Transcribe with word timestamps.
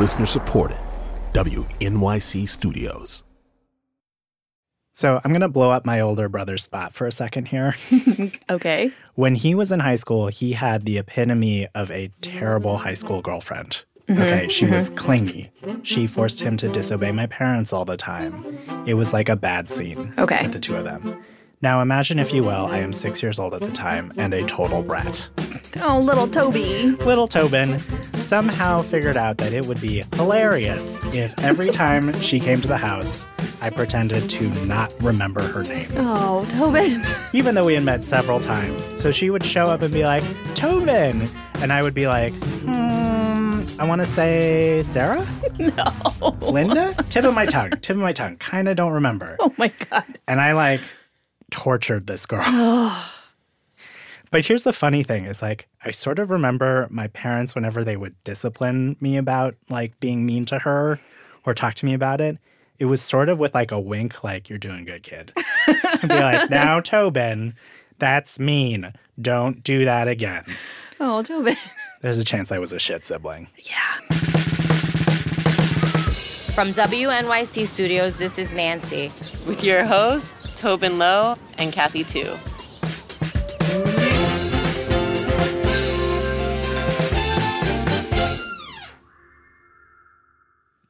Listener 0.00 0.24
supported. 0.24 0.78
WNYC 1.34 2.48
Studios. 2.48 3.22
So 4.94 5.20
I'm 5.22 5.30
going 5.30 5.42
to 5.42 5.48
blow 5.48 5.70
up 5.70 5.84
my 5.84 6.00
older 6.00 6.26
brother's 6.26 6.62
spot 6.62 6.94
for 6.94 7.06
a 7.06 7.12
second 7.12 7.48
here. 7.48 7.74
Okay. 8.50 8.92
when 9.14 9.34
he 9.34 9.54
was 9.54 9.70
in 9.70 9.80
high 9.80 9.96
school, 9.96 10.28
he 10.28 10.52
had 10.52 10.86
the 10.86 10.96
epitome 10.96 11.68
of 11.74 11.90
a 11.90 12.10
terrible 12.22 12.78
high 12.78 12.94
school 12.94 13.20
girlfriend. 13.20 13.84
Mm-hmm. 14.08 14.22
Okay, 14.22 14.48
she 14.48 14.64
was 14.64 14.86
mm-hmm. 14.86 14.96
clingy. 14.96 15.52
She 15.82 16.06
forced 16.06 16.40
him 16.40 16.56
to 16.56 16.70
disobey 16.70 17.12
my 17.12 17.26
parents 17.26 17.70
all 17.70 17.84
the 17.84 17.98
time. 17.98 18.58
It 18.86 18.94
was 18.94 19.12
like 19.12 19.28
a 19.28 19.36
bad 19.36 19.68
scene 19.68 20.14
Okay. 20.16 20.44
with 20.44 20.52
the 20.52 20.60
two 20.60 20.76
of 20.76 20.84
them. 20.84 21.22
Now 21.62 21.82
imagine, 21.82 22.18
if 22.18 22.32
you 22.32 22.42
will, 22.42 22.66
I 22.66 22.78
am 22.78 22.90
six 22.92 23.22
years 23.22 23.38
old 23.38 23.52
at 23.52 23.60
the 23.60 23.70
time 23.70 24.14
and 24.16 24.32
a 24.32 24.42
total 24.46 24.82
brat. 24.82 25.28
Oh, 25.82 25.98
little 25.98 26.26
Toby. 26.26 26.92
Little 27.04 27.28
Tobin 27.28 27.78
somehow 28.14 28.80
figured 28.80 29.16
out 29.18 29.36
that 29.38 29.52
it 29.52 29.66
would 29.66 29.78
be 29.80 30.02
hilarious 30.16 30.98
if 31.14 31.38
every 31.40 31.70
time 31.70 32.18
she 32.22 32.40
came 32.40 32.62
to 32.62 32.68
the 32.68 32.78
house, 32.78 33.26
I 33.60 33.68
pretended 33.68 34.30
to 34.30 34.48
not 34.64 34.90
remember 35.02 35.42
her 35.42 35.62
name 35.62 35.90
Oh, 35.96 36.46
Tobin. 36.52 37.04
even 37.34 37.54
though 37.54 37.66
we 37.66 37.74
had 37.74 37.84
met 37.84 38.04
several 38.04 38.40
times. 38.40 38.90
So 38.98 39.12
she 39.12 39.28
would 39.28 39.44
show 39.44 39.66
up 39.66 39.82
and 39.82 39.92
be 39.92 40.04
like, 40.04 40.24
Tobin. 40.54 41.28
And 41.56 41.74
I 41.74 41.82
would 41.82 41.92
be 41.94 42.08
like, 42.08 42.32
hmm, 42.32 43.62
I 43.78 43.84
want 43.86 44.00
to 44.00 44.06
say 44.06 44.82
Sarah? 44.82 45.26
No. 45.58 46.38
Linda? 46.40 46.94
Tip 47.10 47.24
of 47.26 47.34
my 47.34 47.44
tongue. 47.44 47.72
Tip 47.82 47.90
of 47.90 47.98
my 47.98 48.14
tongue. 48.14 48.38
Kind 48.38 48.66
of 48.66 48.76
don't 48.76 48.92
remember. 48.92 49.36
Oh 49.40 49.52
my 49.58 49.68
God. 49.90 50.18
And 50.26 50.40
I 50.40 50.52
like 50.52 50.80
tortured 51.50 52.06
this 52.06 52.26
girl. 52.26 52.44
but 54.30 54.44
here's 54.44 54.62
the 54.64 54.72
funny 54.72 55.02
thing 55.02 55.24
is 55.24 55.42
like, 55.42 55.68
I 55.84 55.90
sort 55.90 56.18
of 56.18 56.30
remember 56.30 56.86
my 56.90 57.08
parents 57.08 57.54
whenever 57.54 57.84
they 57.84 57.96
would 57.96 58.14
discipline 58.24 58.96
me 59.00 59.16
about 59.16 59.54
like 59.68 59.98
being 60.00 60.24
mean 60.26 60.44
to 60.46 60.58
her 60.60 61.00
or 61.44 61.54
talk 61.54 61.74
to 61.74 61.86
me 61.86 61.94
about 61.94 62.20
it. 62.20 62.38
It 62.78 62.86
was 62.86 63.02
sort 63.02 63.28
of 63.28 63.38
with 63.38 63.54
like 63.54 63.72
a 63.72 63.80
wink, 63.80 64.24
like, 64.24 64.48
you're 64.48 64.58
doing 64.58 64.84
good, 64.86 65.02
kid. 65.02 65.32
be 65.66 66.08
like, 66.08 66.48
now, 66.50 66.80
Tobin, 66.80 67.54
that's 67.98 68.38
mean. 68.38 68.92
Don't 69.20 69.62
do 69.62 69.84
that 69.84 70.08
again. 70.08 70.44
Oh, 71.02 71.22
Tobin. 71.22 71.56
There's 72.02 72.18
a 72.18 72.24
chance 72.24 72.52
I 72.52 72.58
was 72.58 72.74
a 72.74 72.78
shit 72.78 73.06
sibling. 73.06 73.48
Yeah. 73.56 73.96
From 76.52 76.74
WNYC 76.74 77.66
Studios, 77.66 78.16
this 78.16 78.36
is 78.36 78.52
Nancy. 78.52 79.10
with 79.46 79.64
your 79.64 79.86
hosts, 79.86 80.39
Tobin 80.60 80.98
Low 80.98 81.36
and 81.56 81.72
Kathy 81.72 82.04
Tu. 82.04 82.36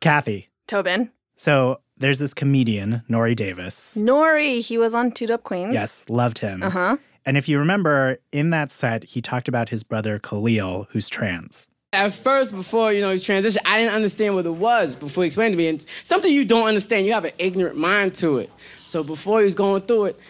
Kathy. 0.01 0.49
Tobin. 0.67 1.13
So 1.37 1.79
there's 1.97 2.19
this 2.19 2.35
comedian, 2.35 3.03
Nore 3.09 3.33
Davis. 3.37 3.95
Nore. 3.95 4.39
He 4.39 4.77
was 4.77 4.93
on 4.93 5.13
Two 5.13 5.29
Dope 5.29 5.45
Queens. 5.45 5.75
Yes, 5.75 6.05
loved 6.09 6.39
him. 6.39 6.65
Uh 6.65 6.71
huh. 6.71 6.97
And 7.25 7.37
if 7.37 7.49
you 7.49 7.57
remember, 7.61 8.19
in 8.33 8.51
that 8.51 8.73
set, 8.73 9.05
he 9.05 9.23
talked 9.23 9.47
about 9.47 9.69
his 9.69 9.85
brother 9.85 10.19
Khalil, 10.19 10.89
who's 10.91 11.09
trans. 11.09 11.69
At 11.93 12.15
first, 12.15 12.55
before 12.55 12.93
you 12.93 13.01
know 13.01 13.11
his 13.11 13.21
transition, 13.21 13.61
I 13.65 13.81
didn't 13.81 13.95
understand 13.95 14.37
what 14.37 14.47
it 14.47 14.51
was 14.51 14.95
before 14.95 15.25
he 15.25 15.27
explained 15.27 15.55
to 15.55 15.59
me. 15.59 15.67
And 15.67 15.85
something 16.05 16.33
you 16.33 16.45
don't 16.45 16.69
understand, 16.69 17.05
you 17.05 17.13
have 17.15 17.25
an 17.25 17.33
ignorant 17.39 17.77
mind 17.77 18.15
to 18.17 18.39
it. 18.39 18.49
So 18.87 19.03
before 19.03 19.41
he 19.41 19.45
was 19.45 19.57
going 19.57 19.83
through 19.83 20.05
it, 20.05 20.21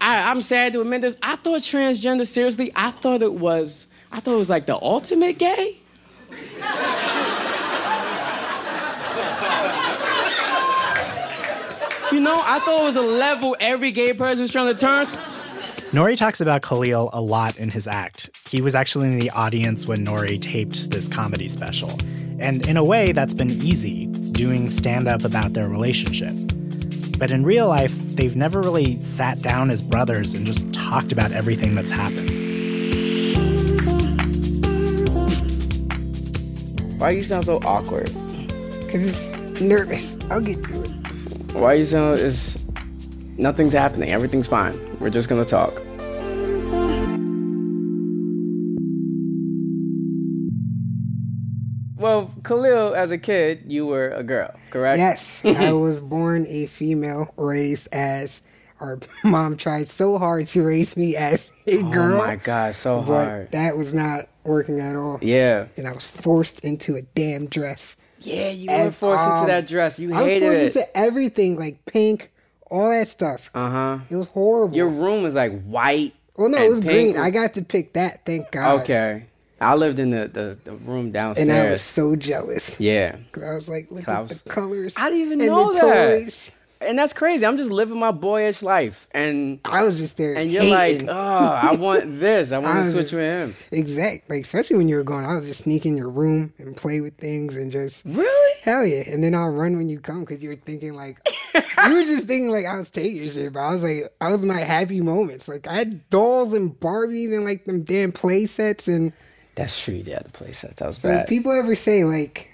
I, 0.00 0.30
I'm 0.30 0.40
sad 0.40 0.72
to 0.72 0.80
admit 0.80 1.02
this. 1.02 1.18
I 1.22 1.36
thought 1.36 1.60
transgender 1.60 2.26
seriously. 2.26 2.72
I 2.74 2.90
thought 2.90 3.20
it 3.20 3.34
was. 3.34 3.86
I 4.10 4.20
thought 4.20 4.32
it 4.32 4.38
was 4.38 4.48
like 4.48 4.64
the 4.64 4.76
ultimate 4.76 5.36
gay. 5.36 5.76
you 12.10 12.20
know, 12.20 12.40
I 12.42 12.60
thought 12.64 12.80
it 12.80 12.84
was 12.84 12.96
a 12.96 13.02
level 13.02 13.58
every 13.60 13.90
gay 13.90 14.14
person's 14.14 14.50
trying 14.50 14.74
to 14.74 14.80
turn. 14.80 15.06
Nore 15.90 16.14
talks 16.16 16.42
about 16.42 16.60
Khalil 16.60 17.08
a 17.14 17.20
lot 17.22 17.56
in 17.56 17.70
his 17.70 17.88
act. 17.88 18.28
He 18.46 18.60
was 18.60 18.74
actually 18.74 19.08
in 19.08 19.18
the 19.18 19.30
audience 19.30 19.86
when 19.86 20.04
Nore 20.04 20.26
taped 20.26 20.90
this 20.90 21.08
comedy 21.08 21.48
special. 21.48 21.90
And 22.38 22.68
in 22.68 22.76
a 22.76 22.84
way, 22.84 23.12
that's 23.12 23.32
been 23.32 23.50
easy, 23.50 24.04
doing 24.32 24.68
stand 24.68 25.08
up 25.08 25.24
about 25.24 25.54
their 25.54 25.66
relationship. 25.66 26.34
But 27.18 27.30
in 27.30 27.42
real 27.42 27.68
life, 27.68 27.96
they've 28.16 28.36
never 28.36 28.60
really 28.60 29.00
sat 29.00 29.40
down 29.40 29.70
as 29.70 29.80
brothers 29.80 30.34
and 30.34 30.44
just 30.44 30.70
talked 30.74 31.10
about 31.10 31.32
everything 31.32 31.74
that's 31.74 31.90
happened. 31.90 32.28
Why 37.00 37.10
you 37.10 37.22
sound 37.22 37.46
so 37.46 37.60
awkward? 37.64 38.08
Cause 38.90 39.06
it's 39.06 39.26
nervous. 39.58 40.18
I'll 40.30 40.42
get 40.42 40.58
through 40.66 40.84
it. 40.84 40.90
Why 41.54 41.72
you 41.74 41.86
sound 41.86 42.20
is 42.20 42.58
nothing's 43.38 43.72
happening. 43.72 44.10
Everything's 44.10 44.46
fine. 44.46 44.78
We're 45.00 45.10
just 45.10 45.28
gonna 45.28 45.44
talk. 45.44 45.80
Well, 51.96 52.32
Khalil, 52.44 52.94
as 52.94 53.10
a 53.10 53.18
kid, 53.18 53.64
you 53.66 53.84
were 53.86 54.10
a 54.10 54.22
girl, 54.22 54.54
correct? 54.70 54.98
Yes, 54.98 55.42
I 55.44 55.72
was 55.72 55.98
born 56.00 56.46
a 56.48 56.66
female, 56.66 57.32
raised 57.36 57.88
as 57.92 58.40
our 58.78 59.00
mom 59.24 59.56
tried 59.56 59.88
so 59.88 60.16
hard 60.16 60.46
to 60.48 60.64
raise 60.64 60.96
me 60.96 61.16
as 61.16 61.50
a 61.66 61.78
Oh 61.78 61.90
girl. 61.90 62.20
Oh 62.20 62.26
my 62.26 62.36
god, 62.36 62.76
so 62.76 63.02
but 63.02 63.24
hard. 63.24 63.50
that 63.50 63.76
was 63.76 63.92
not 63.92 64.26
working 64.44 64.78
at 64.80 64.94
all. 64.94 65.18
Yeah. 65.20 65.66
And 65.76 65.88
I 65.88 65.92
was 65.92 66.04
forced 66.04 66.60
into 66.60 66.94
a 66.94 67.02
damn 67.02 67.46
dress. 67.46 67.96
Yeah, 68.20 68.50
you 68.50 68.70
were 68.70 68.92
forced 68.92 69.24
um, 69.24 69.38
into 69.38 69.46
that 69.52 69.66
dress. 69.66 69.98
You 69.98 70.14
hated 70.14 70.42
it. 70.42 70.46
I 70.46 70.50
was 70.50 70.58
forced 70.60 70.76
it. 70.76 70.80
into 70.80 70.96
everything, 70.96 71.58
like 71.58 71.84
pink, 71.86 72.30
all 72.70 72.90
that 72.90 73.08
stuff. 73.08 73.50
Uh 73.54 73.70
huh. 73.70 73.98
It 74.08 74.16
was 74.16 74.28
horrible. 74.28 74.76
Your 74.76 74.88
room 74.88 75.22
was 75.22 75.34
like 75.34 75.62
white. 75.64 76.14
Oh 76.36 76.46
no, 76.46 76.58
it 76.62 76.68
was 76.68 76.80
pink. 76.80 77.14
green. 77.14 77.24
I 77.24 77.30
got 77.30 77.54
to 77.54 77.62
pick 77.62 77.94
that. 77.94 78.24
Thank 78.24 78.50
God. 78.52 78.80
Okay. 78.82 79.26
I 79.60 79.74
lived 79.74 79.98
in 79.98 80.10
the, 80.10 80.28
the, 80.28 80.56
the 80.62 80.72
room 80.76 81.10
downstairs. 81.10 81.48
And 81.48 81.58
I 81.58 81.70
was 81.72 81.82
so 81.82 82.14
jealous. 82.14 82.80
Yeah, 82.80 83.16
because 83.16 83.42
I 83.42 83.54
was 83.56 83.68
like, 83.68 83.90
look 83.90 84.08
at 84.08 84.28
was- 84.28 84.40
the 84.40 84.48
colors. 84.48 84.94
I 84.96 85.10
didn't 85.10 85.24
even 85.32 85.38
know 85.40 85.72
that. 85.72 85.80
toys. 85.80 86.54
And 86.80 86.96
that's 86.96 87.12
crazy. 87.12 87.44
I'm 87.44 87.56
just 87.56 87.72
living 87.72 87.98
my 87.98 88.12
boyish 88.12 88.62
life. 88.62 89.08
And 89.10 89.58
I 89.64 89.82
was 89.82 89.98
just 89.98 90.16
there. 90.16 90.36
and 90.36 90.48
you're 90.52 90.62
hating. 90.62 91.06
like, 91.06 91.16
oh, 91.16 91.18
I 91.18 91.74
want 91.74 92.04
this. 92.20 92.52
I 92.52 92.58
want 92.58 92.76
I 92.76 92.82
to 92.84 92.90
switch 92.92 93.02
just- 93.06 93.14
with 93.14 93.24
him. 93.24 93.56
Exact. 93.72 94.30
Like 94.30 94.44
especially 94.44 94.76
when 94.76 94.88
you 94.88 94.94
were 94.94 95.02
going, 95.02 95.24
I 95.24 95.34
was 95.34 95.44
just 95.44 95.64
sneak 95.64 95.86
in 95.86 95.96
your 95.96 96.08
room 96.08 96.52
and 96.58 96.76
play 96.76 97.00
with 97.00 97.16
things 97.16 97.56
and 97.56 97.72
just 97.72 98.04
Really? 98.04 98.57
Hell 98.68 98.86
yeah. 98.86 99.02
And 99.06 99.22
then 99.24 99.34
I'll 99.34 99.50
run 99.50 99.76
when 99.76 99.88
you 99.88 99.98
come 100.00 100.20
because 100.20 100.40
you 100.42 100.50
were 100.50 100.56
thinking 100.56 100.94
like 100.94 101.18
you 101.54 101.94
were 101.94 102.04
just 102.04 102.26
thinking 102.26 102.50
like 102.50 102.66
I 102.66 102.76
was 102.76 102.90
taking 102.90 103.30
shit, 103.30 103.52
but 103.52 103.60
I 103.60 103.70
was 103.70 103.82
like 103.82 104.02
I 104.20 104.30
was 104.30 104.44
my 104.44 104.60
happy 104.60 105.00
moments. 105.00 105.48
Like 105.48 105.66
I 105.66 105.74
had 105.74 106.08
dolls 106.10 106.52
and 106.52 106.70
Barbies 106.78 107.34
and 107.34 107.44
like 107.44 107.64
them 107.64 107.82
damn 107.82 108.12
play 108.12 108.46
sets 108.46 108.86
and 108.88 109.12
That's 109.54 109.78
true. 109.82 109.96
Had 110.04 110.24
the 110.26 110.30
play 110.32 110.52
sets. 110.52 110.76
That 110.76 110.86
was 110.86 110.98
so 110.98 111.08
bad. 111.08 111.28
people 111.28 111.50
ever 111.52 111.74
say 111.74 112.04
like 112.04 112.50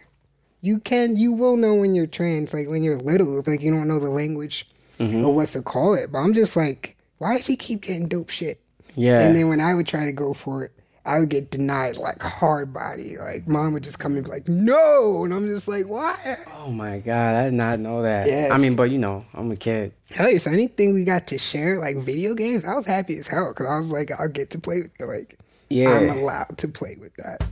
you 0.61 0.79
can 0.79 1.17
you 1.17 1.33
will 1.33 1.57
know 1.57 1.75
when 1.75 1.95
you're 1.95 2.07
trans, 2.07 2.55
like 2.55 2.69
when 2.69 2.83
you're 2.83 2.97
little, 2.97 3.43
like 3.47 3.61
you 3.61 3.71
don't 3.73 3.89
know 3.89 3.99
the 4.01 4.09
language 4.11 4.69
Mm-hmm. 5.01 5.25
or 5.27 5.35
what 5.35 5.49
to 5.49 5.61
call 5.61 5.95
it. 5.95 6.13
But 6.13 6.19
I'm 6.21 6.33
just 6.35 6.55
like, 6.55 6.97
why 7.19 7.37
does 7.37 7.47
he 7.49 7.57
keep 7.57 7.81
getting 7.83 8.07
dope 8.07 8.31
shit? 8.31 8.61
yeah. 8.95 9.23
And 9.27 9.35
then 9.35 9.49
when 9.49 9.61
I 9.61 9.75
would 9.75 9.89
try 9.89 10.05
to 10.05 10.13
go 10.13 10.33
for 10.35 10.63
it, 10.65 10.71
I 11.07 11.19
would 11.19 11.29
get 11.29 11.51
denied 11.51 11.99
like 11.99 12.23
hard 12.23 12.73
body. 12.73 13.19
Like 13.19 13.47
mom 13.47 13.75
would 13.75 13.85
just 13.85 13.99
come 13.99 14.17
and 14.17 14.25
be 14.25 14.31
like, 14.31 14.49
no. 14.49 15.25
And 15.25 15.35
I'm 15.35 15.47
just 15.47 15.69
like, 15.69 15.87
why? 15.87 16.39
oh 16.57 16.71
my 16.71 16.99
God. 17.01 17.35
I 17.35 17.45
did 17.45 17.55
not 17.55 17.79
know 17.79 18.03
that. 18.03 18.27
Yes. 18.27 18.51
I 18.51 18.57
mean, 18.57 18.75
but 18.75 18.91
you 18.91 18.99
know, 18.99 19.25
I'm 19.35 19.51
a 19.51 19.57
kid. 19.57 19.93
Hell 20.11 20.31
yeah. 20.31 20.39
So 20.39 20.51
anything 20.51 20.95
we 20.95 21.05
got 21.05 21.27
to 21.29 21.39
share, 21.39 21.79
like 21.79 21.97
video 21.99 22.35
games, 22.35 22.65
I 22.65 22.75
was 22.75 22.87
happy 22.87 23.19
as 23.19 23.27
hell 23.27 23.51
because 23.51 23.67
I 23.67 23.79
was 23.79 23.93
like, 23.93 24.11
I'll 24.19 24.29
get 24.29 24.51
to 24.51 24.59
play 24.59 24.83
with 24.83 24.93
like, 25.01 25.39
Yeah. 25.69 25.91
I'm 25.91 26.09
allowed 26.11 26.57
to 26.59 26.69
play 26.69 26.97
with 26.99 27.15
that. 27.17 27.45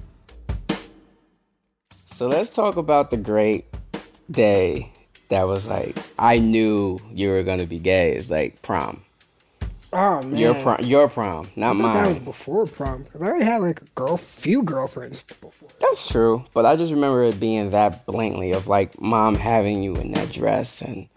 So 2.07 2.29
let's 2.29 2.51
talk 2.51 2.77
about 2.77 3.11
the 3.11 3.17
great 3.17 3.67
day 4.31 4.93
that 5.29 5.47
was 5.47 5.67
like, 5.67 5.99
I 6.19 6.39
knew 6.39 6.99
you 7.11 7.29
were 7.31 7.43
going 7.43 7.59
to 7.59 7.67
be 7.67 7.79
gay. 7.79 8.13
It's 8.13 8.31
like 8.31 8.63
prom. 8.63 9.02
Oh 9.93 10.23
man. 10.23 10.37
Your 10.37 10.55
prom, 10.55 10.81
your 10.83 11.09
prom, 11.09 11.51
not 11.55 11.77
thought 11.77 11.95
that 11.95 12.09
was 12.09 12.19
before 12.19 12.67
prom 12.67 13.03
because 13.03 13.21
I 13.21 13.27
already 13.27 13.45
had 13.45 13.59
like 13.59 13.83
a 13.83 13.87
girl, 13.95 14.17
few 14.17 14.63
girlfriends 14.63 15.23
before. 15.23 15.69
That's 15.81 16.09
true, 16.09 16.45
but 16.55 16.65
I 16.65 16.77
just 16.77 16.93
remember 16.93 17.25
it 17.25 17.39
being 17.39 17.71
that 17.71 18.07
blatantly 18.07 18.53
of 18.53 18.69
like 18.69 18.99
mom 19.01 19.35
having 19.35 19.83
you 19.83 19.95
in 19.97 20.13
that 20.13 20.33
dress 20.33 20.81
and 20.81 21.09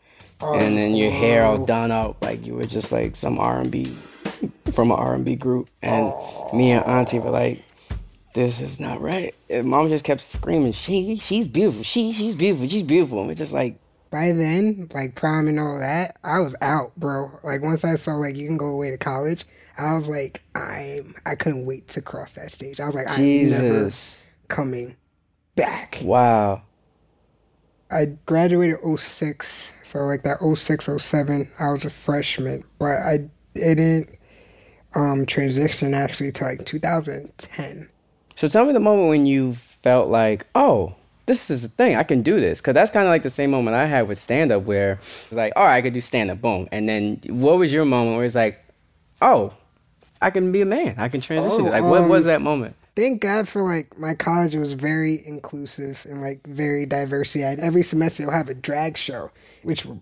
oh, 0.42 0.56
and 0.56 0.77
then 0.77 0.95
your 0.95 1.12
hair 1.12 1.45
all 1.45 1.66
done 1.66 1.92
up 1.92 2.22
like 2.22 2.45
you 2.45 2.56
were 2.56 2.66
just 2.66 2.92
like 2.92 3.16
some 3.16 3.39
R 3.39 3.62
and 3.62 3.72
B 3.72 3.95
from 4.74 4.92
an 4.92 4.98
R 4.98 5.13
and 5.13 5.24
B 5.24 5.36
group, 5.36 5.69
and 5.81 6.13
me 6.54 6.72
and 6.72 6.86
auntie 6.86 7.19
were 7.19 7.31
like, 7.31 7.63
"This 8.33 8.60
is 8.60 8.80
not 8.80 9.01
right." 9.01 9.33
And 9.50 9.68
mom 9.68 9.88
just 9.88 10.04
kept 10.04 10.19
screaming, 10.19 10.74
"She, 10.74 11.16
she's 11.16 11.48
beautiful. 11.48 11.83
She, 11.83 12.12
she's 12.12 12.36
beautiful. 12.36 12.68
She's 12.68 12.83
beautiful." 12.83 13.19
And 13.19 13.27
we're 13.30 13.36
just 13.36 13.54
like, 13.54 13.80
By 14.15 14.31
then, 14.31 14.89
like 14.94 15.13
prom 15.15 15.50
and 15.50 15.59
all 15.59 15.77
that, 15.77 16.15
I 16.23 16.39
was 16.39 16.56
out, 16.62 16.95
bro. 16.95 17.38
Like 17.44 17.62
once 17.62 17.83
I 17.83 17.97
saw 17.97 18.13
like 18.13 18.38
you 18.38 18.47
can 18.47 18.56
go 18.56 18.67
away 18.67 18.89
to 18.91 18.97
college, 18.97 19.44
I 19.77 19.94
was 19.94 20.07
like, 20.07 20.41
I'm. 20.56 21.15
I 21.25 21.35
couldn't 21.35 21.65
wait 21.65 21.89
to 21.89 22.01
cross 22.01 22.35
that 22.35 22.50
stage. 22.50 22.79
I 22.79 22.85
was 22.85 22.95
like, 22.95 23.09
I'm 23.09 23.50
never 23.50 23.91
coming 24.47 24.95
back. 25.56 26.00
wow. 26.01 26.62
I 27.91 28.17
graduated 28.25 28.77
06, 28.97 29.71
so 29.83 30.00
like 30.00 30.23
that 30.23 30.39
06, 30.39 30.89
07, 30.97 31.51
I 31.59 31.71
was 31.73 31.83
a 31.83 31.89
freshman, 31.89 32.63
but 32.79 32.95
I 32.95 33.29
didn't 33.53 34.17
um, 34.95 35.25
transition 35.25 35.94
actually 35.94 36.31
to 36.31 36.45
like 36.45 36.65
2010. 36.65 37.89
So 38.35 38.47
tell 38.47 38.63
me 38.63 38.71
the 38.71 38.79
moment 38.79 39.09
when 39.09 39.25
you 39.25 39.56
felt 39.56 40.07
like, 40.07 40.47
oh, 40.56 40.95
this 41.25 41.50
is 41.50 41.63
a 41.63 41.69
thing. 41.69 41.95
I 41.95 42.04
can 42.04 42.22
do 42.22 42.39
this. 42.39 42.60
Because 42.60 42.74
that's 42.74 42.92
kind 42.92 43.06
of 43.06 43.10
like 43.10 43.24
the 43.24 43.30
same 43.30 43.51
moment 43.51 43.75
I 43.75 43.86
had 43.86 44.07
with 44.07 44.18
stand 44.18 44.51
up 44.51 44.63
where 44.63 44.94
it's 44.94 45.31
like, 45.31 45.54
all 45.56 45.63
right, 45.63 45.77
I 45.77 45.81
could 45.81 45.94
do 45.94 46.01
stand 46.01 46.31
up, 46.31 46.42
boom. 46.42 46.68
And 46.72 46.88
then 46.88 47.22
what 47.27 47.57
was 47.57 47.74
your 47.74 47.86
moment 47.86 48.18
where 48.18 48.25
it's 48.25 48.36
like, 48.36 48.63
oh, 49.22 49.54
I 50.22 50.30
can 50.30 50.51
be 50.51 50.62
a 50.62 50.66
man. 50.66 50.95
I 50.98 51.10
can 51.10 51.22
transition. 51.22 51.68
Oh, 51.68 51.69
like, 51.69 51.83
what 51.83 52.07
was 52.07 52.25
um, 52.25 52.27
that 52.27 52.42
moment? 52.42 52.75
Thank 52.95 53.22
God 53.22 53.48
for 53.48 53.62
like 53.62 53.98
my 54.00 54.13
college 54.13 54.56
was 54.56 54.74
very 54.74 55.22
inclusive 55.25 56.06
and 56.10 56.22
like 56.22 56.45
very 56.48 56.86
diverse. 56.86 57.36
Yeah, 57.36 57.56
every 57.60 57.83
semester 57.83 58.24
you'll 58.24 58.31
have 58.31 58.48
a 58.48 58.54
drag 58.54 58.98
show, 58.98 59.31
which 59.63 59.86
were 59.86 59.98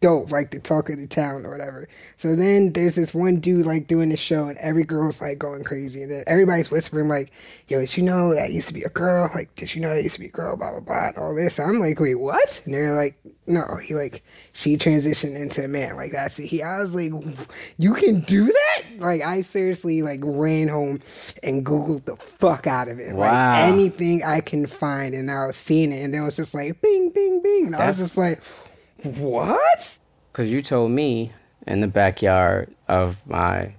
dope, 0.00 0.30
like 0.30 0.50
the 0.50 0.58
talk 0.58 0.90
of 0.90 0.98
the 0.98 1.06
town 1.06 1.46
or 1.46 1.50
whatever. 1.50 1.88
So 2.18 2.36
then 2.36 2.72
there's 2.74 2.94
this 2.96 3.14
one 3.14 3.40
dude 3.40 3.64
like 3.66 3.86
doing 3.86 4.10
the 4.10 4.16
show, 4.16 4.46
and 4.48 4.58
every 4.58 4.84
girl's 4.84 5.20
like 5.20 5.38
going 5.38 5.64
crazy, 5.64 6.02
and 6.02 6.10
then 6.10 6.24
everybody's 6.26 6.70
whispering 6.70 7.08
like, 7.08 7.32
"Yo, 7.68 7.80
did 7.80 7.96
you 7.96 8.02
know 8.02 8.34
that 8.34 8.52
used 8.52 8.68
to 8.68 8.74
be 8.74 8.82
a 8.82 8.88
girl? 8.90 9.30
Like, 9.34 9.54
did 9.56 9.74
you 9.74 9.80
know 9.80 9.94
that 9.94 10.02
used 10.02 10.16
to 10.16 10.20
be 10.20 10.26
a 10.26 10.30
girl? 10.30 10.56
Blah 10.56 10.72
blah 10.72 10.80
blah, 10.80 11.08
and 11.08 11.16
all 11.16 11.34
this." 11.34 11.58
I'm 11.58 11.78
like, 11.80 11.98
"Wait, 11.98 12.14
what?" 12.16 12.60
And 12.64 12.74
they're 12.74 12.94
like, 12.94 13.18
"No, 13.46 13.76
he 13.82 13.94
like 13.94 14.22
she 14.52 14.76
transitioned 14.76 15.34
into 15.40 15.64
a 15.64 15.68
man. 15.68 15.96
Like 15.96 16.12
that's 16.12 16.38
it." 16.38 16.46
He, 16.46 16.62
I 16.62 16.78
was 16.80 16.94
like, 16.94 17.12
"You 17.78 17.94
can 17.94 18.20
do 18.20 18.46
that?" 18.46 18.82
Like 18.98 19.22
I 19.22 19.40
seriously 19.40 20.02
like 20.02 20.20
ran 20.22 20.68
home 20.68 21.00
and 21.42 21.64
googled 21.64 22.04
the 22.04 22.16
fuck 22.16 22.66
out 22.66 22.88
of 22.88 22.98
it, 22.98 23.14
Wow. 23.14 23.20
like 23.20 23.64
anything 23.72 24.22
I 24.24 24.40
can 24.40 24.66
find, 24.66 25.14
and 25.14 25.30
I 25.30 25.46
was 25.46 25.56
seeing 25.56 25.92
it, 25.92 26.02
and 26.04 26.12
then 26.12 26.22
it 26.22 26.24
was 26.26 26.36
just 26.36 26.52
like, 26.54 26.80
"Bing, 26.82 27.10
bing, 27.10 27.40
bing," 27.42 27.66
and 27.66 27.76
I 27.76 27.86
was 27.86 27.96
just 27.98 28.18
like. 28.18 28.42
What? 29.14 29.98
Because 30.32 30.50
you 30.50 30.62
told 30.62 30.90
me 30.90 31.32
in 31.66 31.80
the 31.80 31.86
backyard 31.86 32.74
of 32.88 33.18
my 33.26 33.74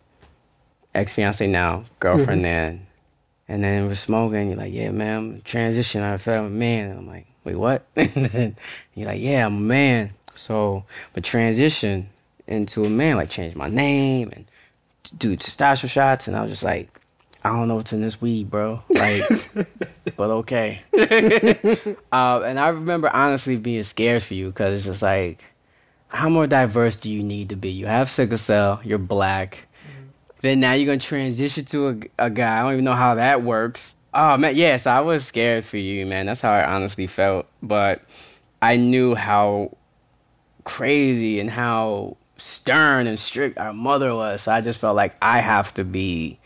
ex 0.96 1.14
fiance 1.14 1.46
now, 1.46 1.86
girlfriend 2.00 2.46
then, 2.46 2.88
and 3.48 3.64
then 3.64 3.88
we're 3.88 3.96
smoking. 3.96 4.50
You're 4.50 4.58
like, 4.58 4.74
yeah, 4.74 4.92
man, 4.92 5.42
transition. 5.46 6.02
I 6.02 6.18
felt 6.18 6.40
I'm 6.40 6.46
a 6.46 6.50
man. 6.50 6.90
And 6.90 7.00
I'm 7.00 7.08
like, 7.08 7.28
wait, 7.44 7.56
what? 7.56 7.86
and 7.96 8.26
then 8.26 8.56
you're 8.94 9.08
like, 9.08 9.22
yeah, 9.22 9.46
I'm 9.46 9.58
a 9.58 9.62
man. 9.62 10.12
So, 10.36 10.86
but 11.14 11.24
transition 11.24 12.10
into 12.48 12.86
a 12.86 12.90
man, 12.90 13.18
like 13.18 13.30
change 13.30 13.56
my 13.56 13.70
name 13.70 14.32
and 14.34 14.46
do 15.18 15.36
testosterone 15.36 15.90
shots. 15.90 16.28
And 16.28 16.36
I 16.36 16.42
was 16.42 16.52
just 16.52 16.64
like, 16.64 16.90
I 17.48 17.52
don't 17.52 17.68
know 17.70 17.76
what's 17.76 17.94
in 17.94 18.02
this 18.02 18.22
weed, 18.22 18.50
bro. 18.50 18.82
Like, 18.90 19.24
but 20.18 20.30
okay. 20.30 20.82
uh, 22.12 22.42
and 22.42 22.60
I 22.60 22.68
remember 22.70 23.10
honestly 23.10 23.56
being 23.56 23.84
scared 23.84 24.22
for 24.22 24.34
you 24.34 24.48
because 24.48 24.74
it's 24.74 24.86
just 24.86 25.02
like, 25.02 25.44
how 26.10 26.28
more 26.28 26.48
diverse 26.48 26.98
do 26.98 27.10
you 27.10 27.24
need 27.24 27.50
to 27.50 27.56
be? 27.56 27.70
You 27.70 27.86
have 27.86 28.10
sickle 28.10 28.38
cell, 28.38 28.82
you're 28.84 28.98
black. 28.98 29.66
Then 30.42 30.60
now 30.60 30.74
you're 30.74 30.86
gonna 30.86 31.00
transition 31.00 31.66
to 31.66 31.88
a, 31.90 32.26
a 32.26 32.30
guy. 32.30 32.60
I 32.60 32.64
don't 32.64 32.74
even 32.74 32.86
know 32.86 32.94
how 32.94 33.16
that 33.16 33.44
works. 33.44 33.96
Oh 34.14 34.38
man, 34.38 34.56
yes, 34.56 34.86
I 34.86 35.00
was 35.00 35.26
scared 35.26 35.66
for 35.66 35.78
you, 35.78 36.06
man. 36.06 36.26
That's 36.26 36.42
how 36.42 36.52
I 36.52 36.66
honestly 36.66 37.08
felt. 37.08 37.48
But 37.64 38.02
I 38.62 38.76
knew 38.76 39.16
how 39.16 39.78
crazy 40.64 41.40
and 41.40 41.50
how 41.50 42.18
stern 42.38 43.08
and 43.08 43.18
strict 43.18 43.58
our 43.58 43.74
mother 43.74 44.14
was. 44.14 44.44
So 44.44 44.52
I 44.52 44.62
just 44.62 44.80
felt 44.80 44.96
like 44.96 45.16
I 45.22 45.40
have 45.40 45.74
to 45.76 45.84
be 45.84 46.40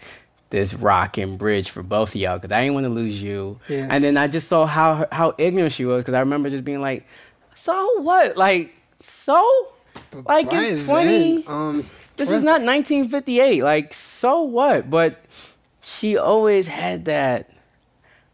this 0.51 0.73
rock 0.75 1.17
and 1.17 1.37
bridge 1.37 1.71
for 1.71 1.81
both 1.81 2.09
of 2.09 2.15
y'all 2.17 2.37
because 2.37 2.53
I 2.55 2.61
didn't 2.61 2.75
want 2.75 2.83
to 2.85 2.89
lose 2.89 3.21
you. 3.21 3.59
Yeah. 3.67 3.87
And 3.89 4.03
then 4.03 4.15
I 4.17 4.27
just 4.27 4.47
saw 4.47 4.65
how 4.67 5.07
how 5.11 5.33
ignorant 5.39 5.73
she 5.73 5.85
was 5.85 6.01
because 6.03 6.13
I 6.13 6.19
remember 6.19 6.49
just 6.49 6.63
being 6.63 6.81
like, 6.81 7.07
"So 7.55 8.01
what? 8.01 8.37
Like, 8.37 8.73
so? 8.97 9.43
Like 10.13 10.49
By 10.51 10.63
it's 10.63 10.83
twenty. 10.83 11.45
Um, 11.47 11.89
This 12.17 12.29
is 12.29 12.43
not 12.43 12.61
1958. 12.61 13.63
Like, 13.63 13.93
so 13.93 14.41
what? 14.43 14.89
But 14.89 15.23
she 15.81 16.17
always 16.17 16.67
had 16.67 17.05
that. 17.05 17.49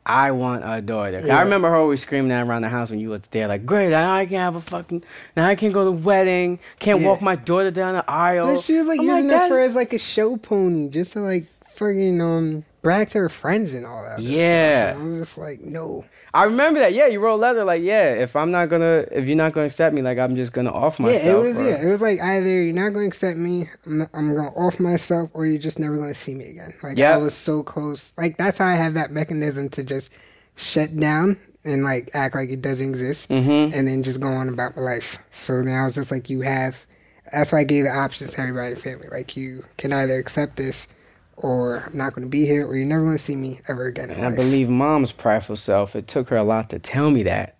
I 0.05 0.31
want 0.31 0.63
a 0.65 0.81
daughter. 0.81 1.21
I 1.31 1.41
remember 1.41 1.69
her 1.69 1.75
always 1.75 2.01
screaming 2.01 2.29
that 2.29 2.47
around 2.47 2.61
the 2.61 2.69
house 2.69 2.89
when 2.89 2.99
you 2.99 3.09
were 3.09 3.21
there. 3.31 3.47
Like, 3.49 3.65
great, 3.65 3.89
now 3.89 4.13
I 4.13 4.25
can 4.25 4.37
have 4.37 4.55
a 4.55 4.61
fucking. 4.61 5.03
Now 5.35 5.47
I 5.47 5.55
can 5.55 5.71
go 5.73 5.81
to 5.81 5.85
the 5.85 5.91
wedding. 6.05 6.59
Can't 6.79 7.01
Yeah. 7.01 7.07
walk 7.07 7.21
my 7.21 7.35
daughter 7.35 7.71
down 7.71 7.93
the 7.95 8.09
aisle. 8.09 8.55
But 8.55 8.61
she 8.63 8.77
was 8.77 8.87
like 8.87 8.99
I'm 8.99 9.05
using 9.05 9.27
this 9.27 9.43
for 9.47 9.55
"That's- 9.55 9.69
as 9.71 9.75
like 9.75 9.93
a 9.93 9.99
show 9.99 10.37
pony, 10.37 10.87
just 10.89 11.13
to 11.13 11.19
like 11.19 11.45
friggin' 11.77 12.19
um 12.21 12.65
brag 12.81 13.09
to 13.09 13.17
her 13.19 13.29
friends 13.29 13.73
and 13.73 13.85
all 13.85 14.03
that. 14.03 14.19
Yeah. 14.19 14.91
stuff. 14.91 15.01
And 15.01 15.15
I 15.15 15.19
was 15.19 15.27
just 15.27 15.37
like, 15.37 15.61
no. 15.61 16.05
I 16.33 16.43
remember 16.43 16.79
that. 16.81 16.93
Yeah, 16.93 17.07
you 17.07 17.19
wrote 17.19 17.35
a 17.35 17.37
letter 17.37 17.63
like, 17.63 17.81
yeah, 17.81 18.13
if 18.13 18.35
I'm 18.35 18.51
not 18.51 18.67
gonna, 18.69 19.05
if 19.11 19.25
you're 19.27 19.35
not 19.37 19.53
gonna 19.53 19.65
accept 19.67 19.95
me, 19.95 20.01
like 20.01 20.17
I'm 20.19 20.35
just 20.35 20.53
gonna 20.53 20.71
off 20.71 20.99
myself. 20.99 21.23
yeah, 21.23 21.31
it 21.31 21.35
was 21.37 21.57
or- 21.57 21.63
yeah, 21.69 21.81
it 21.87 21.89
was 21.91 22.01
like 22.01 22.21
either 22.21 22.61
you're 22.63 22.73
not 22.73 22.89
going 22.93 23.05
to 23.05 23.07
accept 23.07 23.37
me, 23.37 23.69
I'm, 23.85 23.97
not, 23.99 24.09
I'm 24.13 24.33
going 24.35 24.51
to 24.51 24.57
off 24.57 24.79
myself, 24.79 25.29
or 25.33 25.45
you're 25.45 25.57
just 25.57 25.79
never 25.79 25.95
going 25.97 26.09
to 26.13 26.19
see 26.19 26.35
me 26.35 26.45
again. 26.49 26.73
Like 26.83 26.97
Yeah. 26.97 27.13
I 27.13 27.17
was 27.17 27.33
so 27.33 27.63
close. 27.63 28.13
Like 28.17 28.37
that's 28.37 28.57
how 28.59 28.67
I 28.67 28.75
have 28.75 28.93
that 28.93 29.11
mechanism 29.11 29.69
to 29.69 29.83
just 29.83 30.11
shut 30.55 30.95
down 30.97 31.37
and 31.65 31.83
like 31.83 32.09
act 32.13 32.35
like 32.35 32.49
it 32.51 32.61
doesn't 32.61 32.87
exist, 32.89 33.29
Mm-hmm. 33.29 33.77
and 33.77 33.87
then 33.87 34.03
just 34.03 34.19
go 34.21 34.27
on 34.29 34.47
about 34.49 34.75
my 34.75 34.81
life. 34.83 35.17
So 35.31 35.61
now 35.61 35.87
it's 35.87 35.95
just 35.95 36.11
like 36.11 36.29
you 36.29 36.41
have. 36.41 36.85
That's 37.31 37.51
why 37.51 37.59
I 37.59 37.63
gave 37.65 37.83
the 37.83 37.89
options 37.89 38.33
to 38.33 38.39
everybody 38.41 38.67
in 38.69 38.75
the 38.75 38.79
family. 38.79 39.07
Like 39.09 39.35
you 39.35 39.65
can 39.77 39.91
either 39.91 40.15
accept 40.15 40.55
this, 40.55 40.87
or 41.37 41.83
I'm 41.85 41.95
not 41.97 42.13
going 42.13 42.25
to 42.25 42.29
be 42.29 42.45
here, 42.45 42.65
or 42.65 42.75
you're 42.75 42.87
never 42.87 43.03
going 43.03 43.17
to 43.17 43.23
see 43.23 43.35
me 43.35 43.61
ever 43.67 43.85
again. 43.85 44.09
In 44.09 44.17
And 44.17 44.25
I 44.25 44.35
believe 44.35 44.69
mom's 44.69 45.11
prideful 45.11 45.55
self, 45.55 45.95
it 45.95 46.07
took 46.07 46.29
her 46.29 46.35
a 46.35 46.43
lot 46.43 46.69
to 46.71 46.79
tell 46.79 47.11
me 47.11 47.23
that. 47.23 47.57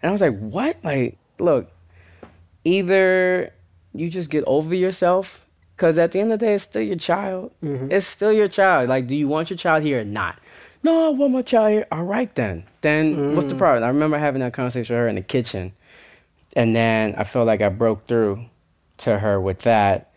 And 0.00 0.08
I 0.08 0.12
was 0.12 0.20
like, 0.20 0.38
what? 0.38 0.76
Like, 0.84 1.18
look, 1.38 1.70
either 2.64 3.52
you 3.92 4.08
just 4.08 4.30
get 4.30 4.44
over 4.46 4.74
yourself, 4.74 5.44
because 5.76 5.98
at 5.98 6.12
the 6.12 6.20
end 6.20 6.32
of 6.32 6.38
the 6.38 6.46
day, 6.46 6.54
it's 6.54 6.64
still 6.64 6.82
your 6.82 6.96
child. 6.96 7.52
Mm-hmm. 7.62 7.90
It's 7.90 8.06
still 8.06 8.32
your 8.32 8.48
child. 8.48 8.88
Like, 8.88 9.08
do 9.08 9.16
you 9.16 9.26
want 9.26 9.50
your 9.50 9.56
child 9.56 9.82
here 9.82 10.00
or 10.00 10.04
not? 10.04 10.38
No, 10.84 11.06
I 11.06 11.08
want 11.10 11.32
my 11.32 11.42
child 11.42 11.72
here. 11.72 11.86
All 11.90 12.04
right, 12.04 12.32
then. 12.36 12.64
Then 12.82 13.34
what's 13.34 13.48
the 13.48 13.54
mm. 13.54 13.58
problem? 13.58 13.82
I 13.82 13.88
remember 13.88 14.16
having 14.16 14.40
that 14.40 14.52
conversation 14.52 14.94
with 14.94 15.00
her 15.00 15.08
in 15.08 15.16
the 15.16 15.22
kitchen. 15.22 15.72
And 16.54 16.74
then 16.74 17.14
I 17.16 17.24
felt 17.24 17.46
like 17.46 17.60
I 17.60 17.68
broke 17.68 18.06
through 18.06 18.44
to 18.98 19.18
her 19.18 19.40
with 19.40 19.60
that. 19.60 20.07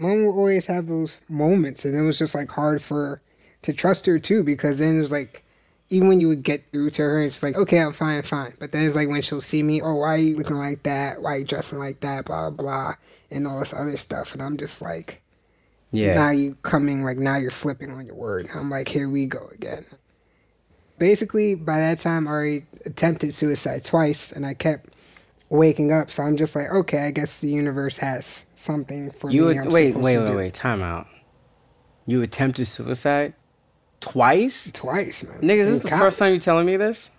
Mom 0.00 0.24
will 0.26 0.36
always 0.38 0.66
have 0.66 0.88
those 0.88 1.18
moments 1.28 1.84
and 1.86 1.96
it 1.96 2.02
was 2.02 2.18
just 2.18 2.34
like 2.36 2.50
hard 2.50 2.82
for 2.82 3.22
to 3.62 3.74
trust 3.74 4.06
her 4.06 4.18
too 4.20 4.44
because 4.44 4.78
then 4.80 4.98
it 4.98 5.02
was 5.02 5.12
like 5.12 5.44
even 5.90 6.08
when 6.08 6.20
you 6.20 6.28
would 6.28 6.44
get 6.44 6.64
through 6.72 6.90
to 6.90 7.02
her 7.02 7.22
it's 7.22 7.42
like 7.44 7.56
okay 7.56 7.80
i'm 7.80 7.92
fine 7.94 8.22
fine. 8.22 8.54
But 8.60 8.72
then 8.72 8.86
it's 8.86 8.96
like 8.96 9.08
when 9.08 9.22
she'll 9.22 9.42
see 9.42 9.62
me 9.64 9.82
oh 9.82 9.96
why 9.96 10.16
are 10.16 10.18
you 10.18 10.36
looking 10.38 10.56
like 10.58 10.84
that? 10.84 11.22
Why 11.22 11.34
are 11.34 11.38
you 11.38 11.46
dressing 11.46 11.78
like 11.80 12.00
that? 12.02 12.26
Blah 12.26 12.50
blah 12.50 12.64
blah 12.64 12.94
and 13.30 13.46
all 13.48 13.60
this 13.60 13.74
other 13.74 13.98
stuff. 13.98 14.34
And 14.34 14.42
i'm 14.42 14.58
just 14.58 14.82
like 14.82 15.22
Yeah. 15.92 16.14
now 16.14 16.30
you 16.30 16.56
coming 16.62 17.04
like 17.04 17.18
now 17.18 17.38
you're 17.38 17.50
flipping 17.52 17.90
on 17.92 18.06
your 18.06 18.16
word. 18.16 18.48
I'm 18.54 18.70
like 18.70 18.88
here 18.88 19.08
we 19.10 19.26
go 19.26 19.48
again. 19.54 19.86
Basically 20.98 21.54
by 21.56 21.78
that 21.80 21.98
time 21.98 22.28
i 22.28 22.30
already 22.32 22.66
attempted 22.86 23.34
suicide 23.34 23.84
twice 23.84 24.32
and 24.32 24.46
i 24.46 24.54
kept 24.54 24.89
waking 25.50 25.92
up 25.92 26.10
so 26.10 26.22
i'm 26.22 26.36
just 26.36 26.54
like 26.56 26.70
okay 26.70 27.06
i 27.06 27.10
guess 27.10 27.40
the 27.40 27.48
universe 27.48 27.98
has 27.98 28.44
something 28.54 29.10
for 29.10 29.30
You 29.30 29.42
me 29.48 29.58
would, 29.60 29.72
wait, 29.72 29.96
wait, 29.96 30.18
wait, 30.18 30.26
do. 30.26 30.36
wait. 30.36 30.54
Time 30.54 30.82
out. 30.82 31.06
You 32.06 32.22
attempted 32.22 32.66
suicide 32.66 33.34
twice? 34.00 34.70
twice, 34.72 35.24
man. 35.24 35.40
Niggas, 35.40 35.64
this 35.64 35.68
is 35.68 35.80
the 35.82 35.88
college. 35.88 36.02
first 36.04 36.18
time 36.18 36.32
you 36.34 36.40
telling 36.40 36.66
me 36.66 36.76
this? 36.76 37.10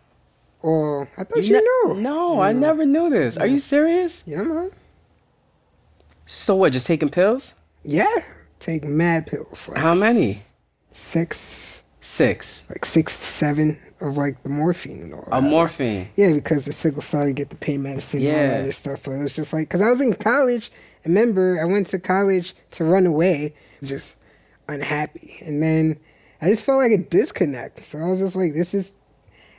Oh, 0.64 1.08
I 1.18 1.24
thought 1.24 1.44
you, 1.44 1.54
ne- 1.54 1.60
knew. 1.94 2.02
No, 2.02 2.40
I 2.42 2.52
never 2.54 2.86
knew 2.86 3.10
this. 3.10 3.38
Are 3.38 3.48
you 3.48 3.58
serious? 3.60 4.24
Yeah, 4.28 4.44
man. 4.44 4.72
So 6.26 6.56
what? 6.56 6.72
Just 6.74 6.86
taking 6.86 7.10
pills? 7.10 7.54
Yeah, 7.84 8.16
take 8.60 8.84
mad 8.84 9.28
pills. 9.28 9.68
Like 9.70 9.78
How 9.80 9.94
many? 9.96 10.44
six, 10.92 11.81
Six. 12.02 12.64
like 12.70 12.84
six, 12.84 13.14
seven 13.14 13.80
of 14.02 14.18
like 14.18 14.42
the 14.44 14.50
morphine 14.50 15.00
and 15.02 15.14
all 15.14 15.28
A 15.32 15.42
morphine. 15.42 16.10
Yeah, 16.16 16.34
because 16.34 16.66
the 16.66 16.74
sickle 16.74 17.02
cell, 17.04 17.28
you 17.28 17.34
get 17.34 17.50
the 17.52 17.56
pain 17.56 17.84
medicine 17.84 18.22
and 18.26 18.30
all 18.30 18.44
that 18.56 18.62
other 18.62 18.72
stuff. 18.72 19.04
But 19.04 19.12
it 19.12 19.24
was 19.24 19.36
just 19.36 19.54
like, 19.54 19.68
because 19.70 19.82
I 19.82 19.90
was 19.90 20.02
in 20.02 20.14
college. 20.16 20.72
Remember, 21.06 21.60
I 21.62 21.66
went 21.66 21.88
to 21.88 22.00
college 22.00 22.54
to 22.72 22.84
run 22.84 23.06
away, 23.06 23.54
just 23.84 24.16
unhappy. 24.68 25.38
And 25.46 25.62
then 25.62 26.00
I 26.42 26.50
just 26.50 26.64
felt 26.66 26.80
like 26.80 26.92
a 26.92 26.98
disconnect. 26.98 27.80
So 27.80 28.00
I 28.00 28.08
was 28.10 28.20
just 28.20 28.36
like, 28.36 28.54
this 28.54 28.74
is, 28.74 28.94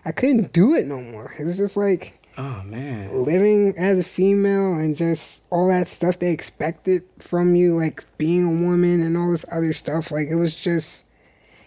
I 0.04 0.12
couldn't 0.12 0.52
do 0.52 0.74
it 0.74 0.86
no 0.86 1.00
more. 1.00 1.34
It 1.38 1.44
was 1.44 1.56
just 1.56 1.76
like, 1.76 2.18
Oh 2.38 2.62
man. 2.64 3.12
living 3.24 3.74
as 3.76 3.98
a 3.98 4.02
female 4.02 4.74
and 4.74 4.96
just 4.96 5.44
all 5.50 5.68
that 5.68 5.86
stuff 5.86 6.18
they 6.18 6.30
expected 6.32 7.02
from 7.18 7.54
you, 7.54 7.76
like 7.76 8.04
being 8.18 8.44
a 8.46 8.66
woman 8.66 9.02
and 9.02 9.16
all 9.16 9.30
this 9.30 9.44
other 9.52 9.72
stuff. 9.72 10.10
Like 10.10 10.28
it 10.28 10.36
was 10.36 10.54
just, 10.54 11.04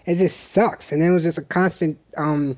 it 0.05 0.15
just 0.15 0.51
sucks. 0.51 0.91
And 0.91 1.01
then 1.01 1.11
it 1.11 1.13
was 1.13 1.23
just 1.23 1.37
a 1.37 1.41
constant, 1.43 1.97
um, 2.17 2.57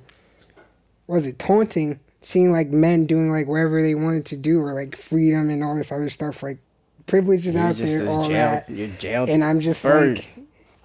was 1.08 1.26
it 1.26 1.40
taunting? 1.40 2.00
Seeing 2.22 2.52
like 2.52 2.68
men 2.70 3.06
doing 3.06 3.32
like 3.32 3.48
whatever 3.48 3.82
they 3.82 3.96
wanted 3.96 4.26
to 4.26 4.36
do, 4.36 4.60
or 4.60 4.74
like 4.74 4.96
freedom 4.98 5.50
and 5.50 5.64
all 5.64 5.76
this 5.76 5.92
other 5.92 6.10
stuff, 6.10 6.44
like 6.44 6.58
privileges 7.06 7.54
You're 7.56 7.64
out 7.64 7.76
there, 7.78 8.08
all 8.10 8.28
jail- 8.28 8.32
that. 8.34 8.70
you're 8.70 8.88
jailed 9.00 9.30
and 9.30 9.44
I'm 9.44 9.62
just 9.62 9.82
bird. 9.84 10.18
like, 10.18 10.30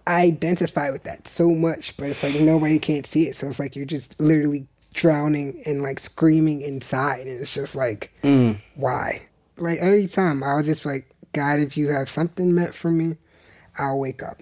I 0.07 0.23
identify 0.23 0.91
with 0.91 1.03
that 1.05 1.27
so 1.27 1.51
much, 1.51 1.97
but 1.97 2.09
it's 2.11 2.23
like 2.23 2.35
nobody 2.41 2.79
can't 2.79 3.07
see 3.07 3.25
it. 3.27 3.35
So 3.35 3.49
it's 3.49 3.59
like 3.59 3.75
you're 3.75 3.85
just 3.87 4.21
literally 4.21 4.67
drowning 4.95 5.61
and 5.67 5.83
like 5.83 5.99
screaming 5.99 6.61
inside, 6.61 7.27
and 7.27 7.41
it's 7.41 7.53
just 7.53 7.75
like, 7.75 8.13
why? 8.77 9.23
Like 9.57 9.79
every 9.81 10.07
time, 10.07 10.45
I 10.45 10.55
was 10.55 10.67
just 10.67 10.85
like, 10.87 11.09
God, 11.33 11.59
if 11.59 11.77
you 11.77 11.89
have 11.89 12.09
something 12.09 12.55
meant 12.55 12.75
for 12.75 12.91
me, 12.93 13.17
I'll 13.79 13.99
wake 13.99 14.23
up. 14.23 14.39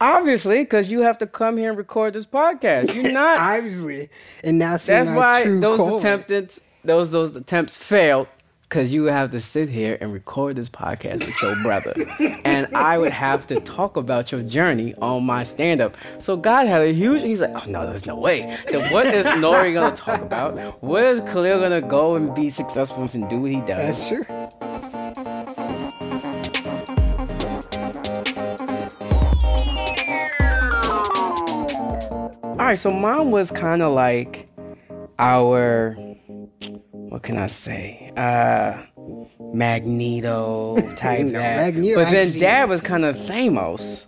Obviously, 0.00 0.58
because 0.62 0.90
you 0.90 1.00
have 1.00 1.18
to 1.18 1.26
come 1.26 1.56
here 1.56 1.70
and 1.70 1.78
record 1.78 2.12
this 2.12 2.26
podcast. 2.26 2.94
You're 2.94 3.12
not. 3.12 3.38
Obviously, 3.56 4.08
and 4.44 4.60
that's 4.62 4.86
That's 4.86 5.10
why 5.10 5.42
true 5.42 5.60
those 5.60 5.78
calling. 5.78 5.96
attempts, 6.04 6.60
those 6.84 7.10
those 7.10 7.34
attempts 7.34 7.74
failed. 7.76 8.28
Cause 8.70 8.90
you 8.90 9.04
would 9.04 9.14
have 9.14 9.30
to 9.30 9.40
sit 9.40 9.70
here 9.70 9.96
and 9.98 10.12
record 10.12 10.56
this 10.56 10.68
podcast 10.68 11.20
with 11.24 11.40
your 11.40 11.56
brother, 11.62 11.94
and 12.44 12.66
I 12.76 12.98
would 12.98 13.12
have 13.12 13.46
to 13.46 13.60
talk 13.60 13.96
about 13.96 14.30
your 14.30 14.42
journey 14.42 14.94
on 15.00 15.24
my 15.24 15.42
stand-up. 15.42 15.96
So 16.18 16.36
God 16.36 16.66
had 16.66 16.82
a 16.82 16.92
huge. 16.92 17.22
He's 17.22 17.40
like, 17.40 17.54
oh 17.54 17.64
no, 17.66 17.86
there's 17.86 18.04
no 18.04 18.16
way. 18.16 18.58
Then 18.70 18.92
what 18.92 19.06
is 19.06 19.24
Nore 19.40 19.72
gonna 19.72 19.96
talk 19.96 20.20
about? 20.20 20.82
Where 20.82 21.06
is 21.10 21.22
Khalil 21.22 21.60
gonna 21.60 21.80
go 21.80 22.16
and 22.16 22.34
be 22.34 22.50
successful 22.50 23.08
and 23.10 23.26
do 23.30 23.40
what 23.40 23.50
he 23.52 23.60
does? 23.62 23.78
That's 23.78 24.06
true. 24.06 24.67
Right, 32.68 32.78
so 32.78 32.90
mom 32.90 33.30
was 33.30 33.50
kind 33.50 33.80
of 33.82 33.92
like 33.94 34.48
our 35.18 35.94
what 36.90 37.22
can 37.22 37.38
I 37.38 37.46
say? 37.46 38.12
Uh 38.16 38.82
Magneto 39.54 40.76
type 40.96 41.24
No. 41.26 41.40
Magneto 41.40 41.94
but 41.96 42.10
then 42.10 42.26
actually- 42.26 42.40
dad 42.40 42.68
was 42.68 42.80
kind 42.82 43.04
of 43.06 43.18
famous 43.26 44.06